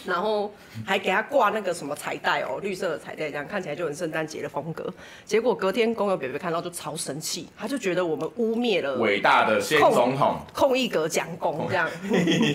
[0.05, 0.51] 然后
[0.85, 4.91] 还给他挂那个什么彩带哦，绿色的彩带，这样看起来就很圣诞节的风格。
[5.25, 11.89] 结果隔天公有伯伯看到就超生气，他就觉得我们污蔑了伟大的先总统空一格蒋公这样。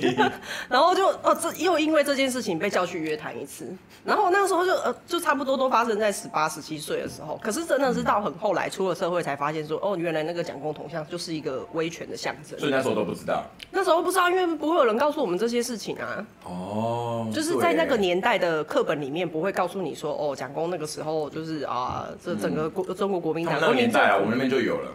[0.69, 3.67] 然后就哦，这又因为这件事情被叫去约谈一次。
[4.05, 7.39] 然后那个时候就呃，就差不多都发生在十八、十七岁的时候。
[7.43, 12.59] 可是真的是到很后来出了社会才发现说，哦，原来那个蒋公铜像就是一个威权的象征。
[12.59, 13.45] 所以那时候都不知道。
[13.71, 16.27] 那时候不知道，因为不会有人告诉我们这些事情啊。
[16.45, 17.24] 哦。
[17.33, 24.91] 就是在那个年代的课本里面不会告诉你说，哦，蒋公那个时候就是啊，这整个国中国国民党那个年代啊，我们那边就有了。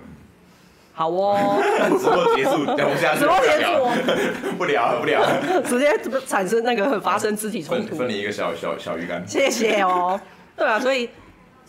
[0.92, 1.62] 好哦，
[1.98, 5.22] 直播结束，聊不下去，直播结束， 不聊了，不聊。
[5.22, 10.20] 了，直接产生那个发生肢体冲突，分你一个小小小鱼干，谢谢哦。
[10.58, 11.10] 对啊，所以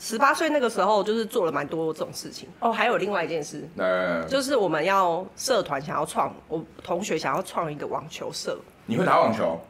[0.00, 2.48] 十八岁那个时候就是做了蛮多这种事情。
[2.58, 2.72] 哦。
[2.72, 3.62] 还有另外一件事，
[4.28, 9.60] 就是我们要社团想要创，我同学想要创一个网球社，你会打网球？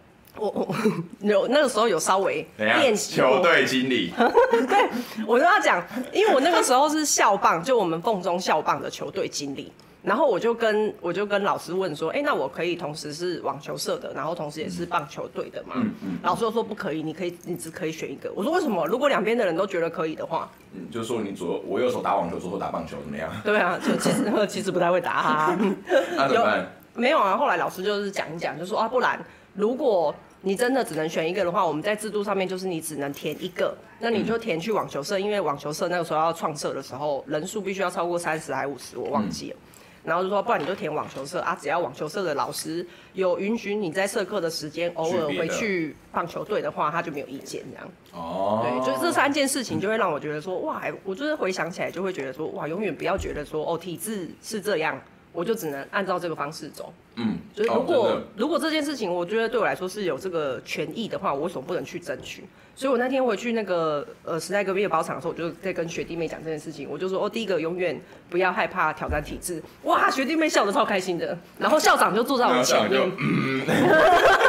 [0.41, 0.77] 我我
[1.21, 4.89] 有那个时候有稍微练习球队经理， 对，
[5.27, 9.71] 我跟他讲，因为我那个时候是校棒，就我们凤中校棒的球队经理，
[10.03, 15.75] 然后我就跟我就跟老师问说，哎、欸，那我可以同时是网球社的，然后同时也是棒球队的嘛？
[15.77, 18.33] 嗯嗯、老师说不可以，你可以你只可以选一个。
[18.35, 18.87] 我说为什么？
[18.87, 23.31] 如果两边的人都觉得可以的话，嗯，就是说你左我右手打网球，左手打棒球怎么样？
[23.45, 25.59] 对啊，就其实 其实不太会打哈。
[26.17, 26.67] 那怎么办？
[26.95, 29.23] 没有啊，后来老师就是讲一讲，就说啊，不然。
[29.55, 39.57] 如果你真的只能选一个的话，我们在制度上面就是你只能填一个，那你就填去网球社，因为网球社那个时候要创社的时候，人数必须要超过三十还五十，我忘记了。
[39.57, 39.69] 嗯、
[40.05, 47.89] 然后就说，不然你就填网球社啊，只要网球社的老师有允许你在社课的时间偶尔回去棒球队的话，他就没有意见这样。
[48.13, 54.99] 哦，对，就是这三件事情就会让我觉得说，哇，我就是回想起来就会觉得说，哇，永远不要觉得说，哦，体制是这样。
[55.33, 62.45] 我就只能按照这个方式走，嗯，就是如果、哦、如果这件事情，我觉得对我来说是有这个权益的话，我为什么不能去争取？
[62.75, 73.01] 所以我那天回去那个呃时代革命的包场的时候，我就在跟学弟妹讲这件事情，我就说哦，第一个永远不要害怕挑战体制，哇，学弟妹笑得超开心的，然后校长就坐在我前面。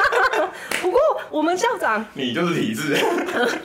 [1.32, 2.98] 我们校长，你就是体制。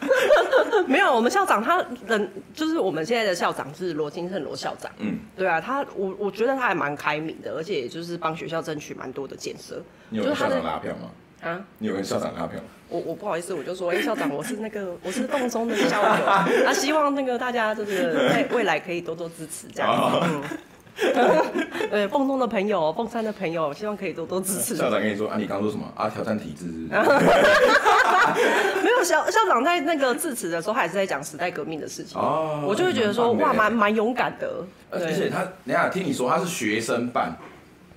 [0.86, 4.90] 没有，我们校长他人就是我们现在的校长是罗金胜罗校长。
[4.98, 9.82] 嗯，对啊，他我我觉得他还蛮开明的，而且就是帮学校争取蛮多的建设。
[10.10, 11.10] 你有校长拉票吗？
[11.42, 11.60] 啊？
[11.78, 12.60] 你有跟校长拉票？
[12.88, 20.18] 我我不好意思，我就说，哎、欸，校长，我是那个我是凤中的校友， 啊，希望那个大家就是未未来可以多多支持这样子。
[20.22, 20.42] 嗯
[21.90, 24.76] 呃，凤东的朋友，凤山的朋友，希望可以多多支持。
[24.76, 26.08] 校长跟你说啊，你刚说什么啊？
[26.08, 26.64] 挑战体制？
[28.82, 32.18] 没有校校长在那个致辞的时候，他也是在讲时代革命的事情。
[32.20, 34.64] 哦，我就会觉得说，哇，蛮蛮勇敢的。
[34.90, 37.36] 而且他，你看，听你说他是学生办，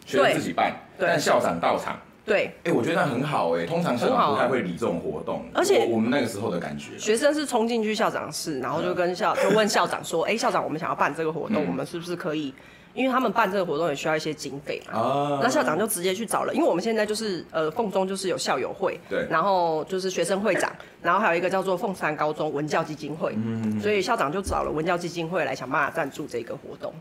[0.06, 1.98] 学生自己办，但校长到场。
[2.30, 3.66] 对，哎，我觉得那很好哎。
[3.66, 12.54] 通常校长不太会理这种活动，而且我们那个时候的感觉，学生是冲进去校长室，然后就跟校就问校长说， 哎，校长，我们想要办这个活动，我们是不是可以？
[12.96, 16.54] 因为他们办这个活动也需要一些经费嘛，啊、那校长就直接去找了。
[16.54, 26.94] 因为我们现在就是呃凤中就是有校友会，对，然后就是学生会长，然后还有一个叫做凤山高中文教基金会，嗯，所以校长就找了文教基金会来想办法赞助这个活动。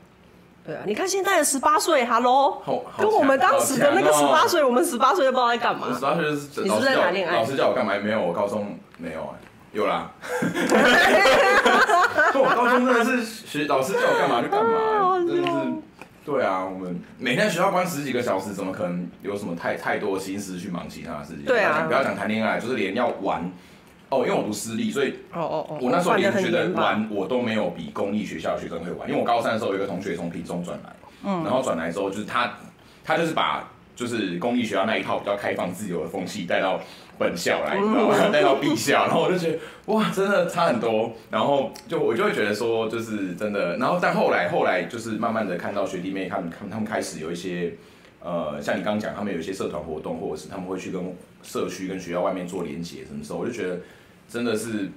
[0.69, 2.63] 对啊，你看现在的十八岁，Hello，
[2.99, 5.87] 跟我们当时的那个十八岁，我们十八岁都不知道在干嘛。
[5.95, 7.37] 十八岁是你是不是在谈恋爱？
[7.37, 7.95] 老师叫我干嘛？
[7.97, 9.39] 没有，我高中没有哎，
[9.73, 10.11] 有啦。
[12.35, 15.55] 我高中真的是学老师叫我干嘛就干嘛， 真的是。
[16.27, 21.47] 对啊，我们每天学校关十几个小时，怎么可能有什么太太多心思去忙其他的事情？
[21.47, 23.51] 对啊，不要讲谈恋爱，就是连要玩
[24.11, 30.93] 哦，因为我读私立，所以哦哦哦，我那时候连觉得玩我都没有比公立学校的学生会玩，因为我高三的时候有一个同学从屏中转来，
[31.25, 32.53] 嗯，然后转来之后就是他，
[33.05, 33.69] 他就是把。
[33.99, 36.81] 就是公立学校那一套比较开放自由的风气带到
[37.19, 38.15] 本校来，你知道吗？
[38.33, 41.13] 带到 B 校，然后我就觉得哇，真的差很多。
[41.33, 43.77] 然后就我就会觉得说，就是真的。
[43.79, 47.75] 然后但后来后来就是慢慢的看到学弟妹他们他们他们开始有一些
[48.23, 53.81] 呃，像你刚刚讲，他们有一些社团活动，或者是他们会去跟社区跟学校外面做连结什么时候，我就觉得
[54.29, 54.91] 真的是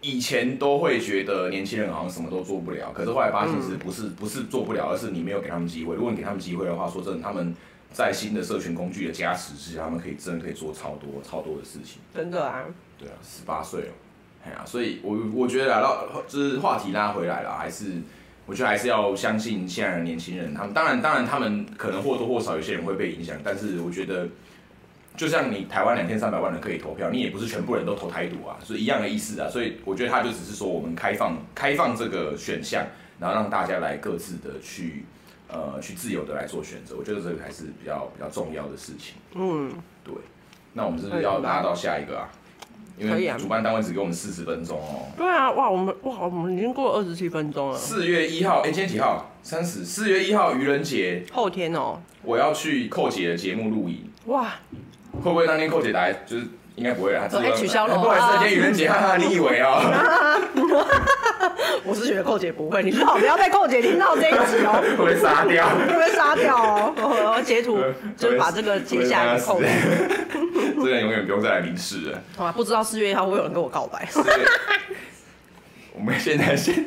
[0.00, 5.94] 以前都会觉得年轻人好像什么都做不了，可是后来发现是不是不是做不了，而是你没有给他们机会。
[5.94, 7.54] 如果你给他们机会的话，说真的，他们。
[7.94, 12.00] 在新的社群工具的加持之下，他们可以真的可以做超多超多的事情。
[12.12, 12.64] 真的啊？
[12.98, 13.94] 对啊，十八岁哦，
[14.44, 18.02] 哎呀，所以我我觉得来到就是话题拉回来了，还是
[18.46, 24.28] 我觉得还是要相信现在的年轻人，他们当然当然他们可能或多或少有些人会被影响，但是我觉得
[25.16, 29.48] 就像你台湾两千三百万人可以投票，你也不是全部人都投台独啊，所以一样的意思啊。
[29.48, 32.84] 所以我觉得他就只是说我们开放开放这个选项，
[33.18, 35.04] 然后让大家来各自的去。
[35.46, 39.14] 呃，去自由的来做选择，我觉得这个还是比较比较重要的事情。
[39.34, 39.70] 嗯，
[40.02, 40.12] 对。
[40.72, 42.28] 那我们是不是要拉到下一个啊？
[42.96, 45.06] 因为主办单位只给我们四十分钟哦。
[45.16, 47.76] 对啊，哇，我们哇，我们已经过了二十七分钟了。
[47.76, 49.30] 四月一号，哎，今天几号？
[49.42, 49.84] 三十。
[49.84, 52.00] 四月一号愚人节，后天哦。
[52.22, 54.10] 我要去寇姐的节目录影。
[54.26, 54.54] 哇，
[55.22, 56.12] 会不会当天寇姐来？
[56.26, 56.46] 就是。
[56.76, 57.96] 应该不会啦，他直接取消了。
[57.96, 59.80] 不好意思，今天愚人节，哈哈，你以为啊？
[61.86, 66.92] 我是觉得寇姐不会，你最好不要被寇姐听到这一集哦， 会被杀掉，会被杀掉哦。
[67.36, 67.78] 我截图
[68.16, 69.60] 就是把这个截下来扣。
[70.76, 72.22] 这个人永远不用再来明示了。
[72.36, 74.08] 好吧，不知道四月一号会有人跟我告白。
[75.92, 76.84] 我们现在先，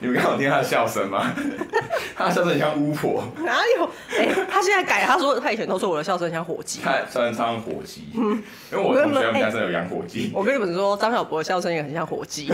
[0.00, 1.32] 你们刚好听他的笑声吗？
[2.16, 3.24] 他的笑声很像巫婆。
[3.44, 3.84] 哪有？
[4.10, 6.80] 哎、欸，他现在改，他说他以前都说我的笑声像火鸡。
[6.82, 8.08] 他笑声像火鸡。
[8.16, 10.32] 嗯，因为我同学他们家真的有养火鸡。
[10.34, 12.52] 我跟你们说，张小博的笑声也很像火鸡。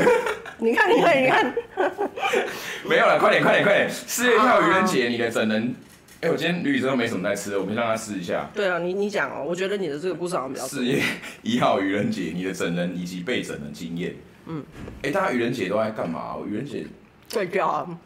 [0.58, 1.54] 你看，你看，你看。
[2.84, 3.90] 没有了，快点，快点，快点！
[3.90, 5.74] 四月一号愚人节，你的整人。
[6.20, 8.50] 哎、欸，我今天吕宇真的没什么在吃的，我们让他试一下。
[8.54, 10.66] 对啊，你你讲哦，我觉得你的这个故事好像比较。
[10.66, 11.02] 事业
[11.42, 14.14] 一号愚人节，你的整人以及被整的经验。
[14.46, 14.62] 嗯，
[15.02, 16.36] 哎、欸，大家愚人节都在干嘛？
[16.46, 16.84] 愚人节
[17.28, 17.98] 睡觉啊。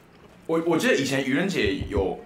[0.46, 2.18] 我我记得以前愚人节有。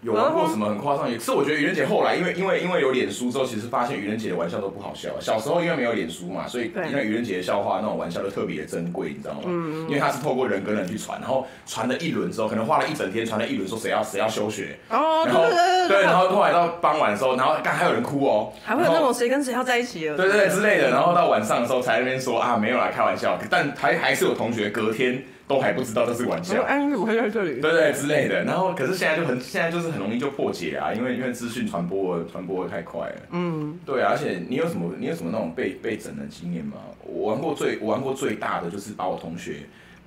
[0.00, 1.10] 有玩过什么很夸张？
[1.10, 5.10] 也是我觉得愚人节后来，因为因为因为有脸书之后，其实发现愚人节的玩笑都不好笑。
[5.18, 9.40] 小时候因为没有脸书嘛，所以因为愚人节的笑话那种玩笑都特别的珍贵，你知道吗？
[9.46, 14.78] 嗯，因为它是透过人跟人去传，然后传了一轮之后，可能花了一整天传了一轮，说谁要谁要休学。
[14.88, 15.42] 哦，然后
[15.88, 20.90] 对然后后来到傍晚的时候，然后刚还有人哭哦，还会有那种谁跟谁要在一起了，对对对之类的。
[20.90, 25.24] 然后到晚上的时候才那边说啊没有啦，开玩笑，但还还是有同学隔天。
[25.48, 27.60] 都还不知道这是玩笑，哎，你怎么会在这里？
[27.60, 33.16] 对，对对之类的，然后可是现在就很，现在就是很容易就破解啊，因为因为资讯传播传播的太快了。
[33.30, 36.76] 嗯，对啊，而且你有什么你有什么那种被被整的经验吗？
[37.02, 39.60] 我玩过最我玩过最大的就是把我同学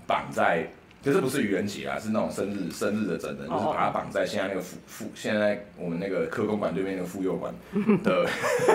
[0.06, 0.68] 绑在。
[1.04, 7.52] 其实不是愚人节啊，是那种生日生日的整人，就是把它绑在现在那个妇妇，现在我们那个科工馆对面那个妇幼馆
[8.04, 8.28] 的，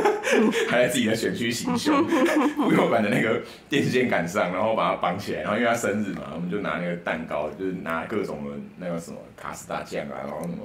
[0.69, 2.05] 还在自己的选区行凶，
[2.59, 10.57] 妇幼馆的那个电线杆上，然后把它绑起来，然后因为他生日嘛，我们就拿那个蛋糕，就是拿各种的那个什么卡斯达酱啊，然后什么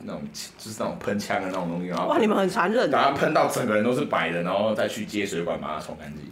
[0.00, 0.20] 那种
[0.58, 6.24] 就是那种喷枪的那种东西，然后哇，你们很残忍，把它喷到整个人都是白的，然后再去接水管把它冲干净。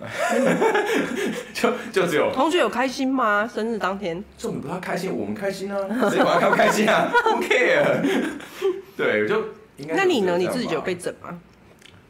[1.52, 3.48] 就就只有同学有开心吗？
[3.52, 5.78] 生日当天，重点不是他开心，我们开心啊，
[6.10, 7.10] 谁管他开不开心啊？
[7.12, 8.00] Who care？
[8.96, 9.44] 对，就
[9.76, 10.36] 应该那你呢？
[10.38, 11.40] 你自己有被整吗？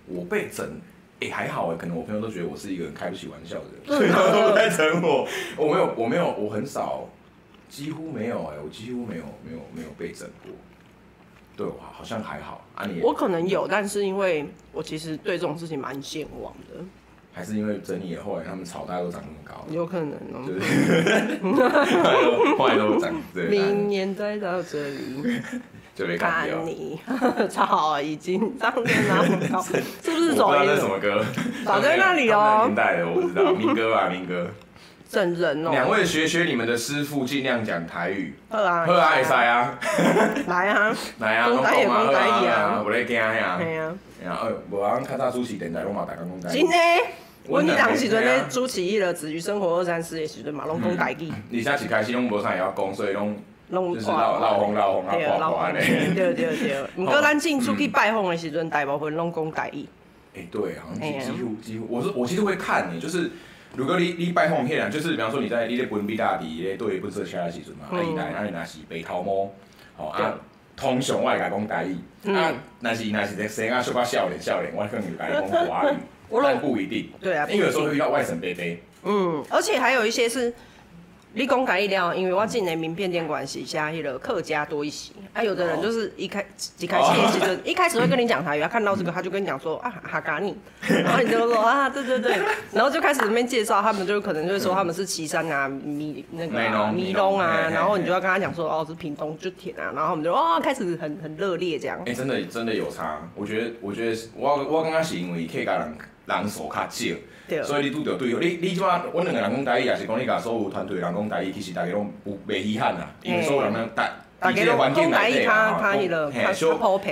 [0.06, 0.80] 我被整，
[1.20, 5.26] 哎、还好哎，可能我朋友都觉得我是一个很开不起玩笑的人，所以他们都不太整我。
[5.56, 7.08] 我没有，我没有，我很少，
[7.68, 10.50] 几乎没有哎，我几乎没有，没有，没有被整过。
[11.56, 12.94] 对，我好像还好啊你。
[12.94, 16.84] 你我可能有，但是因为我其实对这种事情蛮健忘的。
[17.38, 20.58] 还是因为整理后来他们吵，大家都长那么高，有可能哦、对
[22.58, 23.46] 后来都长对。
[23.46, 25.40] 明年再到这里
[25.94, 26.98] 就被干掉看你，
[27.48, 29.62] 草已经长得那么高，
[30.02, 31.24] 是不是走不知什么歌，
[31.64, 32.66] 早在那里哦、喔。
[32.66, 34.48] 年代的我不知道，民歌吧，民歌。
[35.08, 35.72] 整人哦、喔。
[35.72, 38.34] 两位学学你们的师傅，尽量讲台语。
[38.48, 39.78] 好啊，好啊，会使啊。
[40.48, 43.58] 来啊，来啊，讲台语，讲台语啊，无咧惊呀。
[43.62, 43.94] 系啊。
[44.24, 46.60] 然后，无人较早主持电台，我嘛大家讲台语。
[46.62, 46.76] 真的。
[47.48, 51.30] 阮迄当时阵咧主持迄个子瑜生活二三四的时阵嘛，拢讲台语。
[51.52, 53.36] 而且一开始拢无啥会晓讲，所以拢
[53.70, 55.80] 拢就是老老红老红啊，挂挂的。
[55.80, 59.86] 对对对， 毋过咱进出去拜访的时阵，大部分拢讲台语。
[60.36, 61.00] 哎，对，好像
[61.36, 63.30] 几乎几乎，我是我其实会看你，就是
[63.74, 69.50] 如果你你拜访迄人，就是比方说你在你咧本比大地咧对不设车的时阵嘛，啊伊来啊伊若是白头毛，
[69.96, 70.34] 吼啊，
[70.76, 71.96] 通常我会甲讲台语，
[72.30, 75.94] 啊，若是若是咧生啊小可少年少年，我可能就甲伊讲华语。
[76.42, 78.82] 但不一定，对啊，因为有时候会遇到外省杯杯。
[79.04, 80.52] 嗯，而且还有一些是，
[81.32, 85.12] 你讲台一料，因为我进的名片店关系下，迄个客家多一些。
[85.32, 86.44] 啊，有的人就是一开
[86.78, 92.36] 一开始就一开始会跟你讲台语，他看到这个他就跟你讲说啊哈嘎你， 然后你就说啊对对对，
[92.72, 102.00] 然后就开始那边介绍，他们就可能就会说他们是旗山啊、米那个米东啊，然后你就要跟他讲说哦是屏东就甜啊，然后我们就哦开始很很热烈这样。
[102.04, 105.94] 哎，真的真的有差，我觉得我觉得我我刚刚是因为客家人。
[106.28, 115.80] 人数较少，所以你拄着对，你你即马，阮两个人讲台语，也是讲你甲所有团队人讲台语，其实大家拢有袂稀罕啦，因为所有人呢，大大家环境来对啊，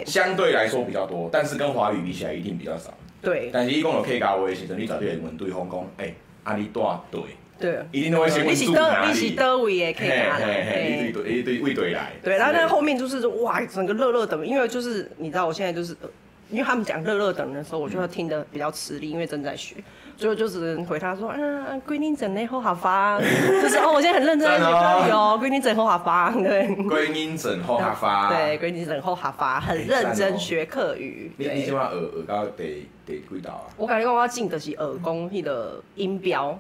[0.05, 2.93] 相对来说比较多，但是跟华语比起来一定比较少。
[3.23, 3.49] 对。
[3.51, 7.21] 但是伊讲到客家话的时阵，你绝对会问对方讲，哎，啊你住对？
[7.59, 7.79] 对。
[7.91, 9.09] 一定都会先问住哪里？
[9.09, 11.09] 你是倒位的客家人？
[11.09, 12.13] 你对对，你对位对来。
[12.23, 15.97] 对，然后那后面就是哇，整个热热的，因为就是你知道，我现在就是。
[16.51, 19.75] 因为他们讲热热等的时候，我就会听得比较吃力，因为正在学，
[20.17, 21.37] 所以我就只能回他说啊，
[21.87, 24.65] 闺女整内后好发， 就是哦，我现在很认真在学
[25.13, 26.69] 哦，闺女 整后好发，对。
[26.69, 28.29] 闺女整后好发。
[28.29, 31.33] 对，闺女整后好发，很认真学课语。
[31.37, 33.67] 你你起码耳耳高得得几道啊？
[33.77, 36.57] 我感觉我要进的是耳功那个音标，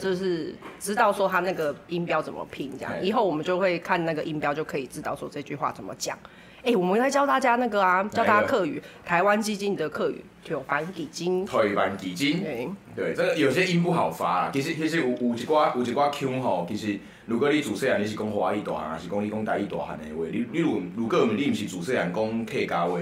[0.00, 6.18] 就是知道说他那个音标怎么拼，这样以后我们就会看那个音标，就可以知道说这句话怎么讲。
[6.66, 11.46] 哎、欸，我们在教大家那个啊，教大家客语，台湾基金的客语，就台湾基金。
[11.46, 12.42] 台湾基金。
[12.42, 14.50] 对，对，这个有些音不好发啦。
[14.52, 22.98] 其实其实有有一寡有一寡腔吼，其实如果你主持人你是讲华语大汉，还是讲你讲台语大汉的话，你你如如果你不是主持人讲客家话，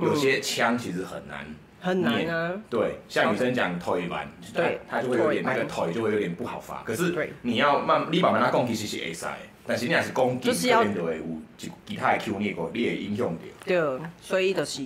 [0.00, 1.44] 有些腔其实很难。
[1.80, 2.52] 很难啊。
[2.68, 6.82] 对，像女生讲台湾，对，她就会有点那个腿就会有点不好发。
[6.84, 9.26] 可是你要慢，你慢慢来讲，其实是会使。
[9.66, 11.24] 但是你还是讲，就是要就会有
[11.56, 13.42] 其他的 Q 你个，你会影响到。
[13.64, 14.82] 对，所以就是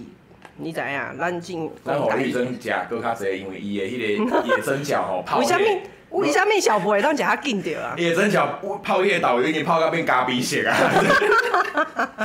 [0.56, 1.70] 你知影，咱进。
[1.84, 5.38] 咱互女生食搁较济，因为伊的迄个野蒸饺吼 泡。
[5.38, 5.64] 为什么？
[6.10, 7.94] 为什么小婆会当食较紧着啊？
[7.96, 8.46] 野蒸饺
[8.82, 10.76] 泡迄个豆已经泡到变咖啡色啊！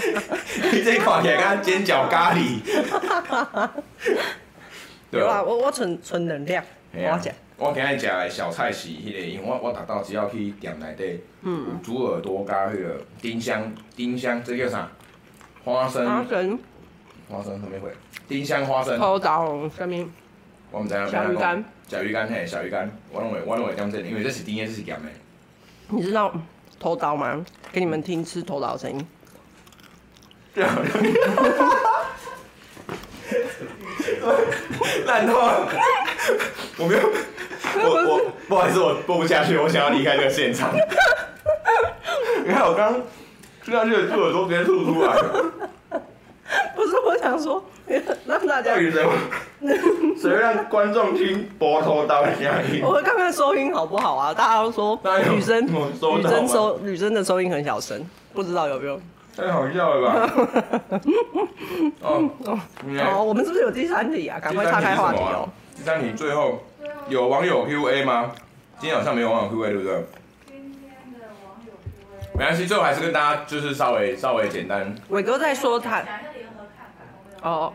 [0.73, 2.59] 你这看起来敢煎饺咖喱？
[5.09, 7.31] 对啊，我我存存能量，我食。
[7.57, 14.91] 我今日食的小菜是迄个，因为我我逐道只要去店内底，有猪耳朵加迄个丁香，丁香这叫啥？
[15.63, 16.05] 花生。
[16.05, 16.59] 花生。
[17.29, 17.91] 花生什么会？
[18.27, 18.99] 丁香花生。
[18.99, 20.09] 土豆什么？
[20.71, 21.07] 我唔知影。
[21.07, 21.63] 小鱼干。
[21.87, 25.09] 小鱼干嘿，小鱼干，我拢会我拢会点这个，因为这是丁香，这是咸的。
[25.89, 26.31] 你知道
[26.79, 27.43] 土豆吗？
[27.71, 29.07] 给你们听吃土豆的声音。
[35.05, 35.67] 烂透了！
[36.77, 37.01] 我没有。
[37.79, 40.71] 我我不好意思，我播不下去，我想要离开这个现场。
[42.45, 43.01] 你看我刚刚
[43.63, 45.51] 吃下去的兔耳朵直接吐出来了。
[46.75, 47.63] 不是，我想说
[48.25, 48.75] 让大家。
[50.19, 52.81] 谁会让观众听波头刀的声音？
[52.83, 54.33] 我会看看收音好不好啊？
[54.33, 54.99] 大家都说
[55.31, 58.99] 女生女生收女生的收音很小声，不知道有没有？
[59.37, 60.29] 太好笑了吧？
[62.01, 62.59] 哦哦
[63.05, 64.39] 哦，我们是不是有第三题啊？
[64.39, 65.47] 赶快岔开话题哦。
[65.75, 66.63] 第三题最后。
[67.09, 68.31] 有网友 Q A 吗？
[68.79, 70.05] 今天好像没有网友 Q A，对不对？
[70.45, 72.37] 今天的网友 Q A。
[72.37, 74.93] 没关系，最后还是跟大家就是稍微稍微简单。
[75.07, 76.03] 伟哥在说他。
[77.41, 77.71] 哦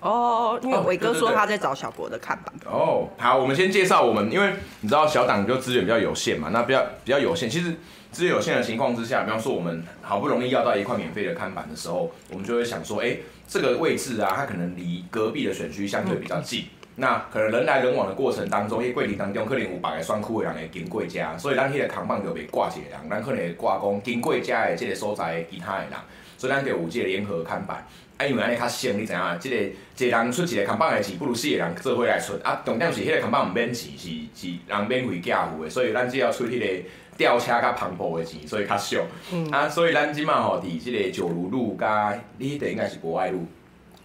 [0.00, 2.54] 哦，因为伟哥说他在找小博的看板。
[2.70, 4.52] 哦，好，我们先介绍我们，因为
[4.82, 7.50] 你知道小党就资源比较有限嘛，那比较比较有限。
[7.50, 7.74] 其实
[8.16, 16.60] 资源有限的情况之下，比方说我们好不容易要到一块免费的看板的时候，我们就会想说，哎、欸，这个位置啊，它可能离隔壁的选区相对比较近。
[16.62, 16.64] 嗯
[16.98, 25.92] 那可能人来人往的过程当中，因为过程当中可能有百个选区的人会经过家，所以咱迄个扛棒就袂挂一个人，咱可能会挂讲经过家的这个所在其他的人，
[26.38, 27.86] 所以咱就有这个联合看板。
[28.16, 29.20] 啊，因为安尼较省，你知影？
[29.38, 29.56] 这个
[29.98, 32.32] 一个人出一个扛棒的钱，不如四个人做伙来出。
[32.42, 38.96] 啊，重点是迄个扛棒毋免钱，是是人免费寄付的，所以咱只要出迄个吊车甲篷布的钱，所以较俗。
[39.32, 43.46] 嗯、啊，所以咱即马吼伫即个九如路加，你迄个应该是国外路。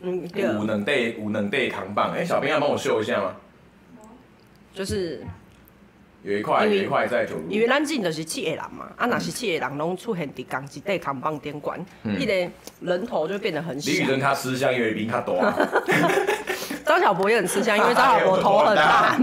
[0.01, 2.11] 嗯，有两对，有两对扛棒。
[2.13, 3.35] 哎、欸，小兵要帮我秀一下吗？
[4.73, 5.23] 就是
[6.23, 7.43] 有一块，有一块在九路。
[7.49, 13.91] 因为咱进就是七个人嘛，啊，那是七个人拢出现伫同一对扛棒顶管，迄、嗯、个人头就变得很小。
[13.91, 15.35] 李宇春他吃香，因为比他多。
[16.83, 19.17] 张小博也很吃香，因为张小博头很大。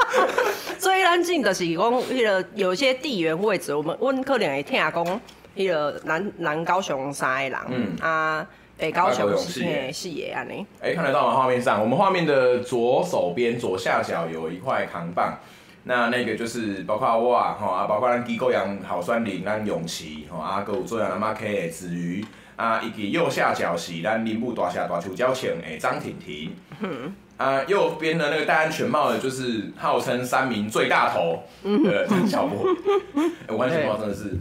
[0.78, 5.20] 所以咱进的是讲，迄个有些地缘位置，我们温可能会听讲，
[5.56, 8.46] 迄个南南高雄三个人，嗯啊。
[8.78, 11.36] 北高雄是视野啊，你哎，看得到吗？
[11.36, 15.38] 画面上，我们画面的左手边左下角有一块扛棒，
[15.84, 22.24] 那那个就是包括我啊，啊，包括咱基高阳好酸林、咱永琪，吼啊，各有做样阿妈 K 的子瑜
[22.56, 31.42] 啊，以及右下角是咱林木大侠大树交情诶张婷婷，嗯、啊，右边的那个戴安全帽的，就是号称三名最大头
[31.84, 32.64] 的张小波，
[33.48, 34.36] 我安全帽真的是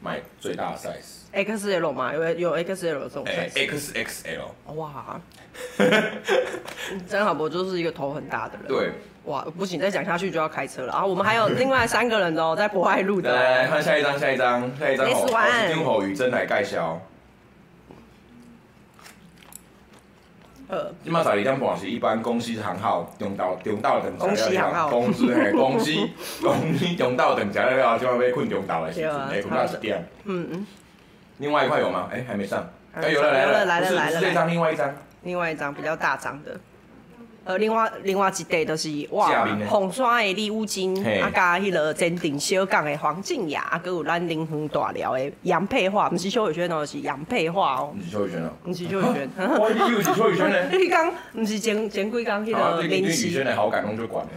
[0.00, 1.18] 买最大 size。
[1.32, 4.74] XL 嘛，有有 XL 这种 XXL。
[4.74, 5.20] 哇，
[7.06, 8.66] 张小博就是一个头很大的人。
[8.68, 8.92] 对。
[9.24, 11.04] 哇，不行，再讲下去就要开车了啊！
[11.04, 13.30] 我们还有另外三个人哦，在博爱路的。
[13.30, 15.06] 来来看下一张，下一张，下一张。
[15.06, 15.74] S One。
[15.74, 16.98] 金火宇真来介绍。
[20.68, 20.92] 呃。
[21.02, 24.16] 今麦十二点半是一般公司行号中道中道等。
[24.16, 24.88] 公司行号。
[24.88, 25.92] 公司嘿，公司
[26.40, 30.06] 公司中道等食了，今晚要困中道的时阵，哎，困到十点。
[30.24, 30.66] 嗯嗯。
[31.38, 32.08] 另外一块有吗？
[32.12, 32.68] 哎，还没上。
[32.94, 34.20] 哎，有了来了来了来了。
[34.20, 34.94] 这张另外一张。
[35.22, 36.58] 另外一张比较大张的。
[37.48, 47.94] 呃，另外另外一块就是哇，红山的李武金，啊加迄个镇定小港的黄静雅，啊，搁有咱灵魂大寮的杨佩华，毋是邱宇轩哦，是杨佩华哦。
[47.96, 48.50] 不是邱宇轩哦。
[48.62, 49.26] 不是邱宇轩。
[49.58, 50.68] 我以为是邱宇轩呢。
[50.76, 53.28] 你讲不是前前几刚迄个林夕。
[53.28, 54.26] 宇轩的好感，拢就管。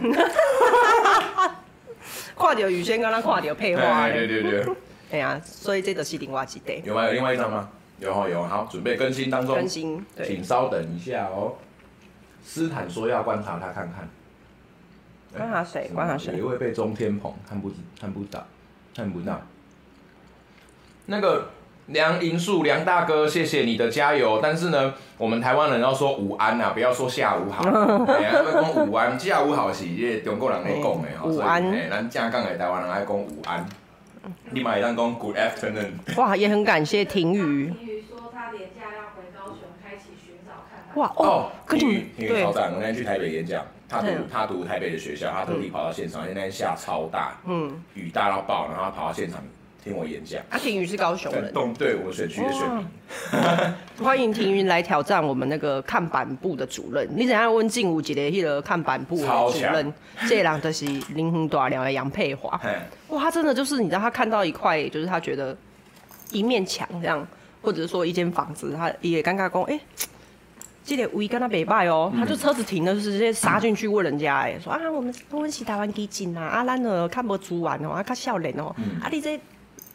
[2.34, 4.08] 看到宇轩，刚刚看到佩华。
[4.08, 4.64] 对对对。
[5.10, 6.82] 哎呀，所以这就是另外一对。
[6.86, 7.04] 有吗？
[7.08, 7.68] 有另外一张吗？
[8.00, 9.54] 有哈有，好，准备更新当中。
[9.54, 10.26] 更新，对。
[10.26, 11.52] 请稍等一下哦。
[12.42, 14.08] 斯坦说要观察他看看。
[15.34, 15.90] 观察谁？
[15.94, 16.36] 观察谁？
[16.36, 18.46] 有一位被中天捧，看不看不到，
[18.94, 19.40] 看不到。
[21.06, 21.50] 那个
[21.86, 24.40] 梁银树，梁大哥，谢谢你的加油。
[24.42, 27.64] 但是呢，我们台湾人要说午安呐，不要说下午好。
[28.12, 31.24] 哎呀，要讲午安，下午好是这中国人来讲的哈。
[31.24, 31.62] 午安。
[31.72, 33.66] 哎，咱正港的台湾人爱讲午安。
[34.50, 35.92] 你买一张工，Good afternoon。
[36.16, 37.70] 哇，也很感谢婷宇。
[37.70, 40.81] 婷宇说他连假要回高雄，开启寻找看板。
[40.94, 42.72] 哇哦，婷宇，婷宇超赞！
[42.72, 49.42] 我那天去台北演讲，他读他读台北的学校，他特地跑到现场，那天下超大，嗯，雨大到爆，然后他跑到现场
[49.82, 50.40] 听我演讲。
[50.50, 52.86] 啊，婷宇是高雄人，对，我选区的选民。
[54.04, 57.08] 欢迎婷宇来挑战我们那个看板部的主任。
[57.14, 59.92] 你等下问静武姐的那个看板部的主任，
[60.28, 60.84] 这人就是
[61.14, 62.60] 灵魂大寮的杨佩华。
[63.08, 65.56] 哇，他真的就是你知道，他看到一块，就是他觉得
[66.32, 67.26] 一面墙这样，
[67.60, 69.80] 或者是说一间房子，他也尴尬讲，哎、欸，
[70.84, 79.40] 这个位跟他北拜哦，他就车子停了，就直接杀进去问人家，哎，说啊，我们我们是台湾基金啊，啊，咱呢看不出完哦，啊，较少年哦，啊，你这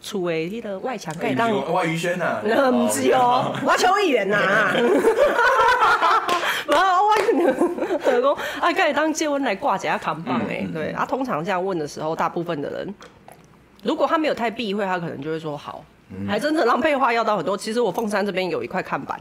[0.01, 4.37] 厝的迄个外墙可以当外宇轩呐，唔 是哦，我邱议员呐，
[6.67, 8.23] 然后外宇轩
[8.61, 12.95] 啊， 可以当借问来挂一下扛棒哎，对，啊，通常这样问的时候，大部分的人，
[13.83, 15.83] 如果他没有太避讳，他可能就会说好，
[16.25, 17.57] 还真的让配话要到很多。
[17.57, 19.19] 其实我凤山这边有一块看板。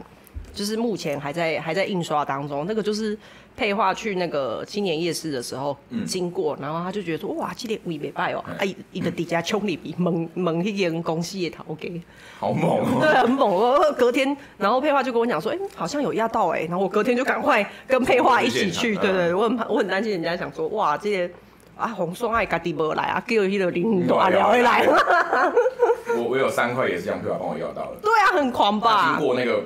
[0.57, 3.15] 就是目前还在还在印刷当中，那个就是
[3.55, 12.01] 配画去那个青年夜市的时候经过，嗯、然后他就觉得说哇，这个位没拜哦，哎，一个底下冲里比猛猛一间公司也逃给，
[12.39, 13.47] 好猛、哦，对，很猛。
[13.47, 21.29] 我隔天，然后配画就跟我讲说，哎、欸，好像有压到哎，然后我隔天就赶快跟配画一起去，对，对对，我很我很担心人家想说哇，这些
[21.77, 24.83] 啊红双爱家己没来啊，叫迄个领导聊回来。
[26.17, 29.15] 我我有三块也是这样配画帮我要到了，对啊，很狂吧？
[29.17, 29.61] 经过那个。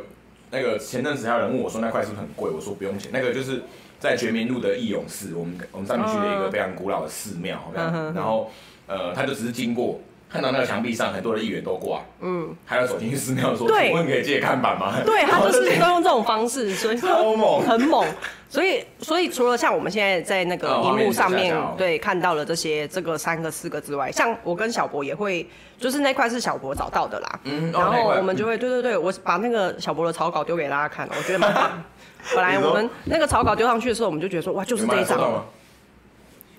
[0.52, 2.52] 那个前阵子还有人问我说那块是不是很贵？
[2.52, 3.10] 我说不用钱。
[3.14, 3.64] 那个就是
[3.99, 8.52] 在觉民路的义勇寺，我们我们上面去了一个非常古老的寺庙，然后
[8.88, 9.99] 呃他就只是经过，
[10.32, 14.94] 看到那个墙壁上很多的议员都挂，嗯，还有走进去寺庙说，对请问可以借看板吗？
[15.06, 18.06] 对他就是 都用这种方式，所以 超猛很猛。
[18.48, 27.40] 所以，所以除了像我们现在在那个荧幕上面、哦、对看到了这些这个三个四个之外，像我跟小博也会，就是那块是小博找到的啦。
[27.46, 31.82] 嗯，然后我们就会、嗯、对对对，我把那个小博的草稿丢给大家看，我觉得蛮棒。
[32.36, 35.46] 本来我们那个草稿丢上去的时候，我们就觉得说哇，就是这一张。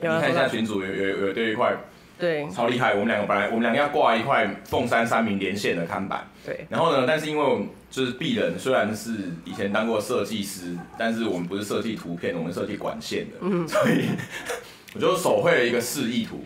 [0.00, 1.76] 你看一下群主有有有这一块。
[2.22, 2.92] 对，超厉害！
[2.92, 6.64] 我们两个本来我们两个要挂一块凤山三民连线的看板，对。
[6.68, 9.10] 然后呢，但是因为我们就是鄙人，虽然是
[9.44, 14.04] 以前当过设计师，但是我们不是设计图片，我们设计管线的，嗯，所以
[14.94, 16.40] 我就手绘了一个示意图。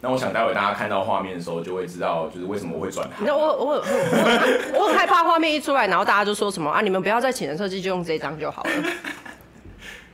[0.00, 3.16] 那我想待会大家看到画面的时候，就会知道就是为什么我会转行。
[3.18, 6.80] 你知道我我我我，我很害怕画面一出来，然后大家就说什么啊？
[6.80, 8.70] 你们不要再请人设计，就用这张就好了。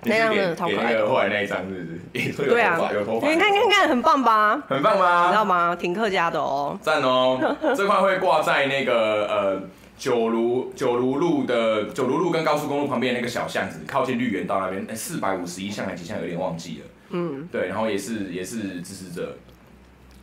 [0.05, 2.49] 那样的超可爱的，后来那一张是不是？
[2.49, 3.29] 对啊，有头发。
[3.29, 4.63] 你看看看，很棒吧？
[4.69, 5.25] 很棒吧？
[5.27, 5.75] 你知道吗？
[5.77, 6.79] 挺客家的哦。
[6.81, 7.57] 赞哦！
[7.77, 9.63] 这块会挂在那个呃
[9.97, 14.87] 九如九如路的九如路跟高速公路旁边那个小巷子，靠近绿园道那边。
[14.89, 16.91] 哎，四百五十一巷还几巷，有点忘记了。
[17.11, 19.37] 嗯，对，然后也是也是支持者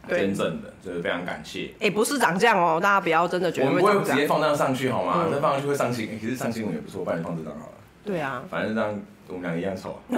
[0.07, 1.71] 真正的，就是非常感谢。
[1.79, 3.67] 哎，不是涨价哦，大家不要真的觉得。
[3.67, 5.25] 我们不会直接放那上去好吗？
[5.31, 7.73] 那放上去会上新闻，其实上新闻也不错，不然你放这张好了。
[8.03, 8.99] 对啊，反正这样。
[9.27, 9.97] 我们两个一样丑，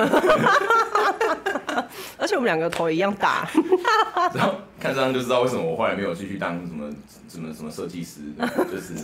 [2.17, 3.47] 而且我们两个头一样大。
[4.33, 6.89] 然后看这张就知道为什么我后来没有继续当什么
[7.29, 8.21] 什么什么设计师，
[8.71, 8.95] 就是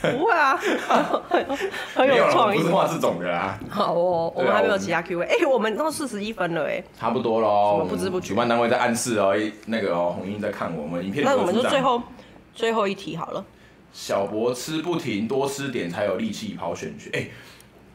[0.00, 0.16] 对。
[0.16, 0.56] 不会啊，
[1.94, 2.60] 很有创意。
[2.60, 3.58] 不是画这种的啦。
[3.68, 5.26] 好哦，我们还没有其他 Q&A。
[5.26, 7.84] 哎，我们都四十一分了哎，差不多喽。
[7.86, 9.36] 不知不觉，主办单位在暗示哦，
[9.66, 11.22] 那个哦，红英在看我们影片。
[11.22, 12.02] 那我们就最后
[12.54, 13.44] 最后一题好了。
[13.92, 17.10] 小博吃不停，多吃点才有力气跑选举。
[17.12, 17.28] 哎。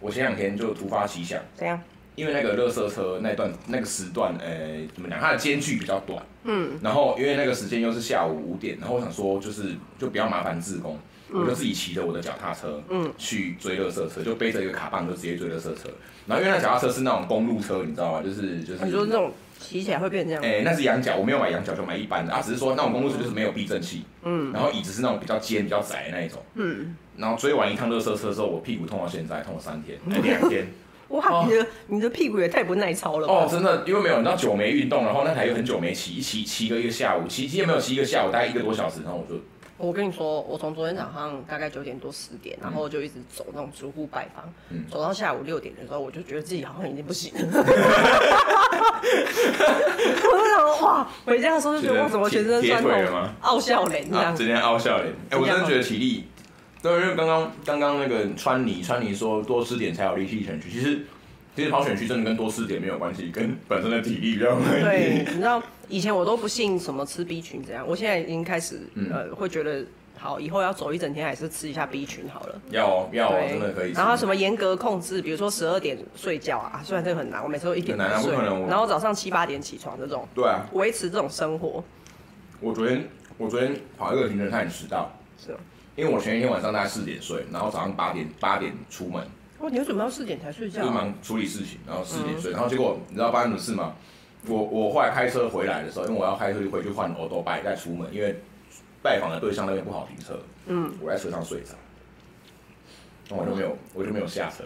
[0.03, 1.79] 我前两天就突发奇想，怎样？
[2.15, 5.17] 因为那个热色车那段那个时段，呃，怎么讲？
[5.17, 10.99] 它的间距比较短，嗯，然后因为那个时间又是下午五点，然后我想说就是就比较麻烦自工，
[11.31, 15.89] 嗯、我就自己骑着我的脚踏车，嗯，去追热色车，就背着一个卡棒就直接追热色车。
[16.27, 18.21] 然后因为那脚踏车是那种公路车，你知道吗？
[18.21, 19.31] 就是就是，你说那种
[19.63, 20.43] 骑起来会变这样？
[20.43, 26.95] 哎、欸，那是羊角，我没有买羊角，就买一般的啊，只是说那种公路车就是没有避震器，嗯，然后椅子是那种比较尖、比较窄的那一种，嗯。
[27.15, 30.67] 然后追完一趟热车车之后，我屁股痛到现在，痛了三天， 哎，两天。
[31.09, 33.33] 哇，你的你的屁股也太不耐操了吧？
[33.33, 39.39] 哦，真的，因为没有，你知道久没运动，然后那台又很久没骑，骑骑个一个下午，骑骑也没有骑一个下午，大概一个多小时，然后我就。
[39.77, 47.65] 我跟你说，我从昨天早上大概九点多十点，然后就一直走那种逐户拜访，嗯、走到下午六点的时候，我就觉得自己好像已经不行了。
[50.31, 52.91] 我就想说，哇，回家的时候就觉得我怎么全身酸痛，
[53.41, 55.13] 傲笑脸这样，整天傲笑脸。
[55.29, 56.25] 哎，我真的觉得体力。
[56.81, 60.99] 对，因为刚刚刚刚那个川尼川尼说多吃点才有力气选区，其实
[61.55, 64.81] 其实跑选区真的跟多吃点没有关系，跟本身的体力比较有关系。
[64.83, 69.85] 对，你知道以前我都不信什么吃 B 群这样，我现在已经开始、嗯、呃会觉得
[70.23, 72.55] 好，以后要走一整天还是吃一下 B 群好了。
[72.69, 73.91] 要哦要哦，真的可以。
[73.91, 78.65] 然后什么严格控制，比如说十二点睡觉啊，虽然这个很难，我每次都一点睡，不可能。
[78.67, 81.83] 然后早上七八点起床这种，对啊，维持这种生活。
[82.61, 83.05] 我昨天
[83.37, 85.11] 我昨天跑一个行程，差点迟到。
[85.37, 85.53] 是。
[85.97, 89.21] 因为我前一天晚上大概四点睡，然后早上八点八点出门。
[89.59, 90.83] 哦，你为什么要四点才睡觉？
[90.83, 93.93] 就忙处理事情，然后四点睡，嗯、然后结果你知道发生什么事吗？
[94.47, 98.41] 我我后来开车回来的时候，因为我要开车回去换欧多拜再出门，因为
[99.03, 100.39] 拜访的对象那边不好停车。
[100.65, 100.91] 嗯。
[101.01, 101.75] 我在车上睡着，
[103.29, 104.63] 那我就没有我就没有下车，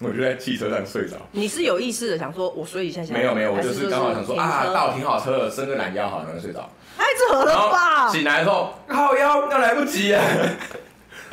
[0.00, 1.16] 我就在汽车上睡着。
[1.32, 3.12] 你是有意识的想说我睡一下下？
[3.14, 6.68] 没有没有，我就是刚好想说啊，到停好车了，伸个懒腰好，然后睡着。
[6.96, 8.08] 太扯了吧！
[8.08, 10.22] 醒来的时候，靠腰，要来不及啊！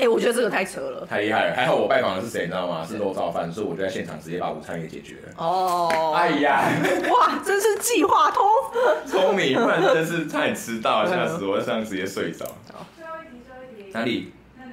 [0.02, 1.56] 哎、欸，我觉得这个太扯了，太厉害了。
[1.56, 2.84] 还好我拜访的是谁，你知道吗？
[2.84, 5.34] 是肉燥饭，所以我就在现场直接把午餐给解决了。
[5.38, 6.64] 哦，哎呀，
[7.08, 8.44] 哇，真是计划通，
[9.06, 12.48] 聪明，不然真的是差点迟到，吓死我，这样直接睡着。
[12.98, 13.92] 最后一题，最后一题。
[13.94, 14.34] 哪里？
[14.58, 14.72] 那个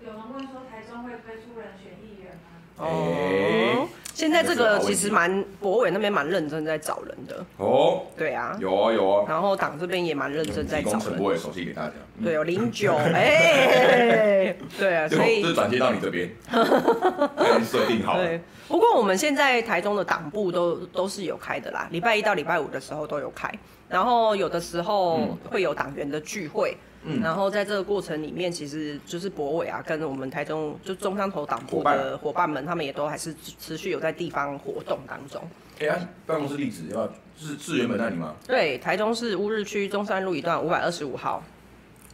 [0.00, 2.48] 有人问说，台中会推出人选议员吗？
[2.78, 3.86] 哦。
[4.14, 7.44] 现在这个其实蛮博伟那边蛮认真在找人的。
[7.56, 11.00] 哦，对啊，有啊有啊，然后党这边也蛮认真在找人。
[11.00, 11.92] 陈博伟熟悉给大家，
[12.22, 16.30] 对，有零九， 哎，对啊，所以就转接到你这边，
[17.64, 18.24] 设定好了。
[18.24, 23.52] 对，不过我们现在台中的党部都都是有开的啦，礼拜一到礼拜五的时候都有开，
[23.88, 26.76] 然后有的时候会有党员的聚会。
[27.06, 35.42] 嗯，然后在这个过程里面，其实就是博伟啊，跟我们台中就中山头党部的伙伴们，他们也都还是持续有在地方活动当中。
[35.80, 37.06] 哎呀，办公室地址要
[37.36, 38.34] 是是原本那里吗？
[38.46, 41.42] 对，台中市乌日区中山路一段五百二十五号。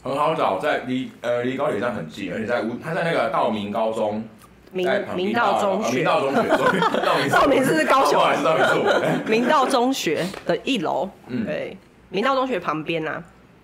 [0.02, 4.24] 很好找，在离呃离高铁站很近，而且在乌，他在那个道明高中，
[4.72, 9.22] 明明道中学，明道中学，道明是高雄，还是道明是我？
[9.28, 11.76] 明道中学的一楼，嗯，对，
[12.08, 13.22] 明道中学旁边呐。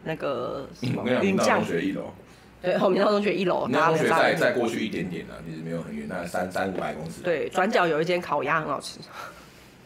[0.08, 2.12] 那个什么明道中学一楼，
[2.62, 7.22] 对，后明道中学一楼，明道中学再再过去一点点啊，其实没有很远，那三三五百公尺。
[7.24, 9.00] 对，转角有一间烤鸭很好吃。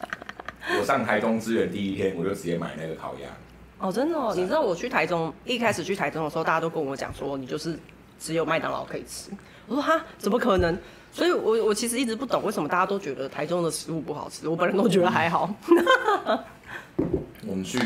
[0.79, 3.29] 我上台中支援第一天，我就直接买那个烤鸭。
[3.79, 7.79] 哦，真的哦，你知道我去台中一开始去台中的时候，大家都跟我讲说，你就是
[8.19, 9.31] 只有麦当劳可以吃。
[9.71, 10.77] 我说哈，怎么可能？
[11.13, 15.49] 所以我我其实一直不懂为什么大家都觉得台中的食物不好吃，我本人都觉得还好。
[17.47, 17.79] 我们去，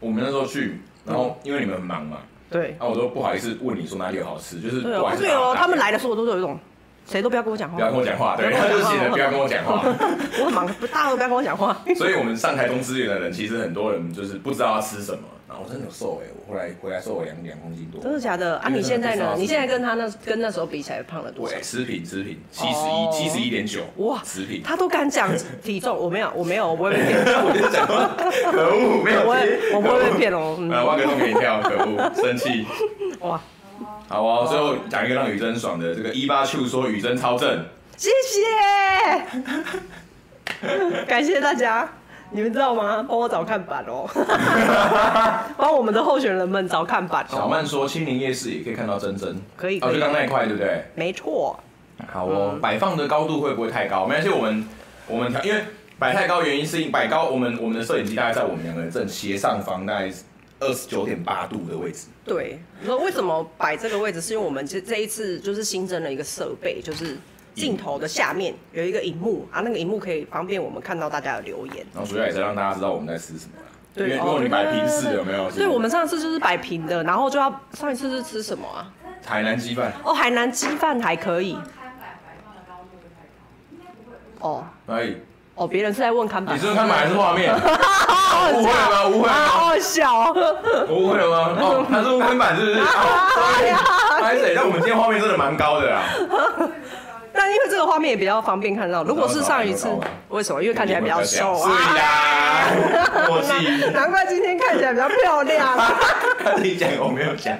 [0.00, 2.18] 我们那时候去，然后因为你们很忙嘛，
[2.50, 6.58] 对，啊，我都不好意思问你说哪里有好吃，就是对哦，不好意思对哦，打他们来的时候我都有一种，
[7.06, 9.82] 谁都不要跟我讲话，不要跟我讲话，对，他就写的不要跟我讲话。
[10.40, 11.76] 我很忙，大家都不要跟我讲话。
[11.96, 18.02] 所以我们上台中资源的人，其实很多人就是不知道要吃什么，然后我真的有瘦哎、我后来回来瘦了两两公斤多。
[18.02, 18.68] 真的假的啊？
[18.70, 19.34] 你现在呢？
[19.36, 21.62] 你现在跟他那跟那时候比起来胖了多少对，？
[21.62, 24.62] 持平持平，七十哦一七十一点九，哇持平。
[24.62, 25.30] 他都敢讲
[25.62, 28.08] 体重，我没有，我没有，我不会被骗， 我就讲说，
[28.50, 29.36] 可恶，没有我
[29.76, 30.56] 我不会被骗哦。
[30.58, 32.64] 嗯啊，挖个洞给你跳，可恶，生气。
[33.20, 33.38] 哇，
[34.08, 37.64] 好哦，最后讲一个让雨珍爽的，这个一八 Q 说雨珍超正，
[37.98, 38.40] 谢谢，
[41.06, 41.88] 感谢大家。
[42.34, 43.06] 你们知道吗？
[43.08, 44.04] 帮我找看板哦，
[45.56, 47.36] 帮我们的候选人们找看板哦。
[47.36, 50.84] 小曼说青林夜市也可以看到珍珍，哦，可以可以就，刚那一块，对不对？
[50.96, 51.56] 没错。
[52.12, 54.04] 好哦，摆放的高度会不会太高？
[54.04, 54.68] 没关系，我们
[55.06, 55.62] 我们调，因为
[55.96, 60.10] 摆太高原因是因摆高，我们我们的摄影机大概在我们两个人正斜上方，大概
[60.58, 62.08] 二十九点八度的位置。
[62.24, 64.20] 对，你说为什么摆这个位置？
[64.20, 67.16] 是因为我们这这一次就是新增了一个设备，就是
[67.54, 71.86] 镜头的下面有一个荧幕啊，那个荧幕可以方便我们看到大家的留言。
[71.94, 73.68] 然后主要也是让大家知道我们在吃什么啦。
[73.94, 75.48] 对因为如果你摆平式的有没有？
[75.50, 78.90] 所以我们上次就是摆平的，然后就要上一次是吃什么啊？
[79.24, 81.56] 海南鸡饭，哦，海南鸡饭还可以。
[84.40, 85.16] 哦可以？
[85.54, 86.56] 哦，别人是在问看板。
[86.56, 87.54] 你是看板还是画面？
[87.56, 89.06] 好 误会了吗？
[89.08, 89.46] 误会了啊，吗？
[89.46, 90.32] 好好笑
[90.90, 91.56] 误会了吗？
[91.62, 92.80] 哦，他是用看板是不是？
[92.82, 93.78] 哎呀
[94.20, 94.52] 拍谁？
[94.56, 96.02] 但我们今天画面真的蛮高的啦。
[97.34, 99.02] 但因为这个画面也比较方便看到。
[99.04, 99.88] 如果是上一次，
[100.28, 100.62] 为什么？
[100.62, 101.94] 因为看起来比较瘦是啊。
[101.96, 103.90] 啦，默契。
[103.92, 105.76] 难怪今天看起来比较漂亮。
[106.42, 107.56] 他自己讲，我没有讲，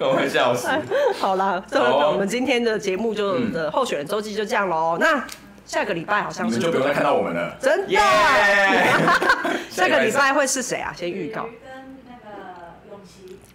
[0.00, 0.68] 我会笑死。
[1.18, 4.96] 好啦，这我们今天的节目就的候选人周记就这样喽。
[5.00, 5.22] 那
[5.66, 7.54] 下个礼拜好像是就不用再看到我们了。
[7.60, 8.00] 真的耶！
[9.68, 10.92] 下个礼拜会是谁啊？
[10.96, 11.44] 先预告。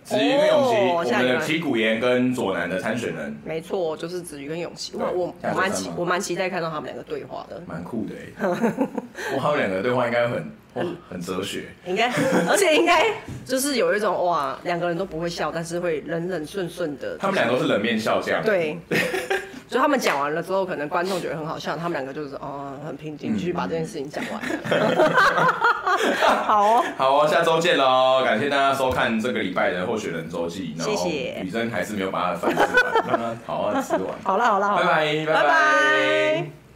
[0.03, 4.91] 子瑜跟永琪，哦我们的旗鼓岩跟左南的参选人，没错，就是子瑜跟永琪。
[4.93, 7.61] 对我我我蛮期下周三吗我蛮期待看到他们两个对话的。
[7.65, 8.47] 蛮酷的哎。
[9.37, 11.65] 哇，他们两个对话应该很哇很哲学。
[11.85, 12.11] 应该，
[12.49, 13.05] 而且应该
[13.45, 17.17] 就是有一种哇，两个人都不会笑，但是会冷冷顺顺的。
[17.17, 18.43] 他们俩都是冷面笑匠。
[18.43, 18.77] 对，
[19.73, 24.39] 就他们讲完了之后，可能观众觉得很好笑，他们两个就是哦很平静，继续把这件事情讲完。
[26.45, 28.21] 好哦，好哦，下周见喽！
[28.23, 30.75] 感谢大家收看这个礼拜的候选人周记。
[30.79, 32.69] 谢谢雨珍还是没有把他的饭吃完，
[33.07, 34.03] 让 他好好吃完。
[34.23, 36.62] 好了好啦好啦，拜拜拜拜拜。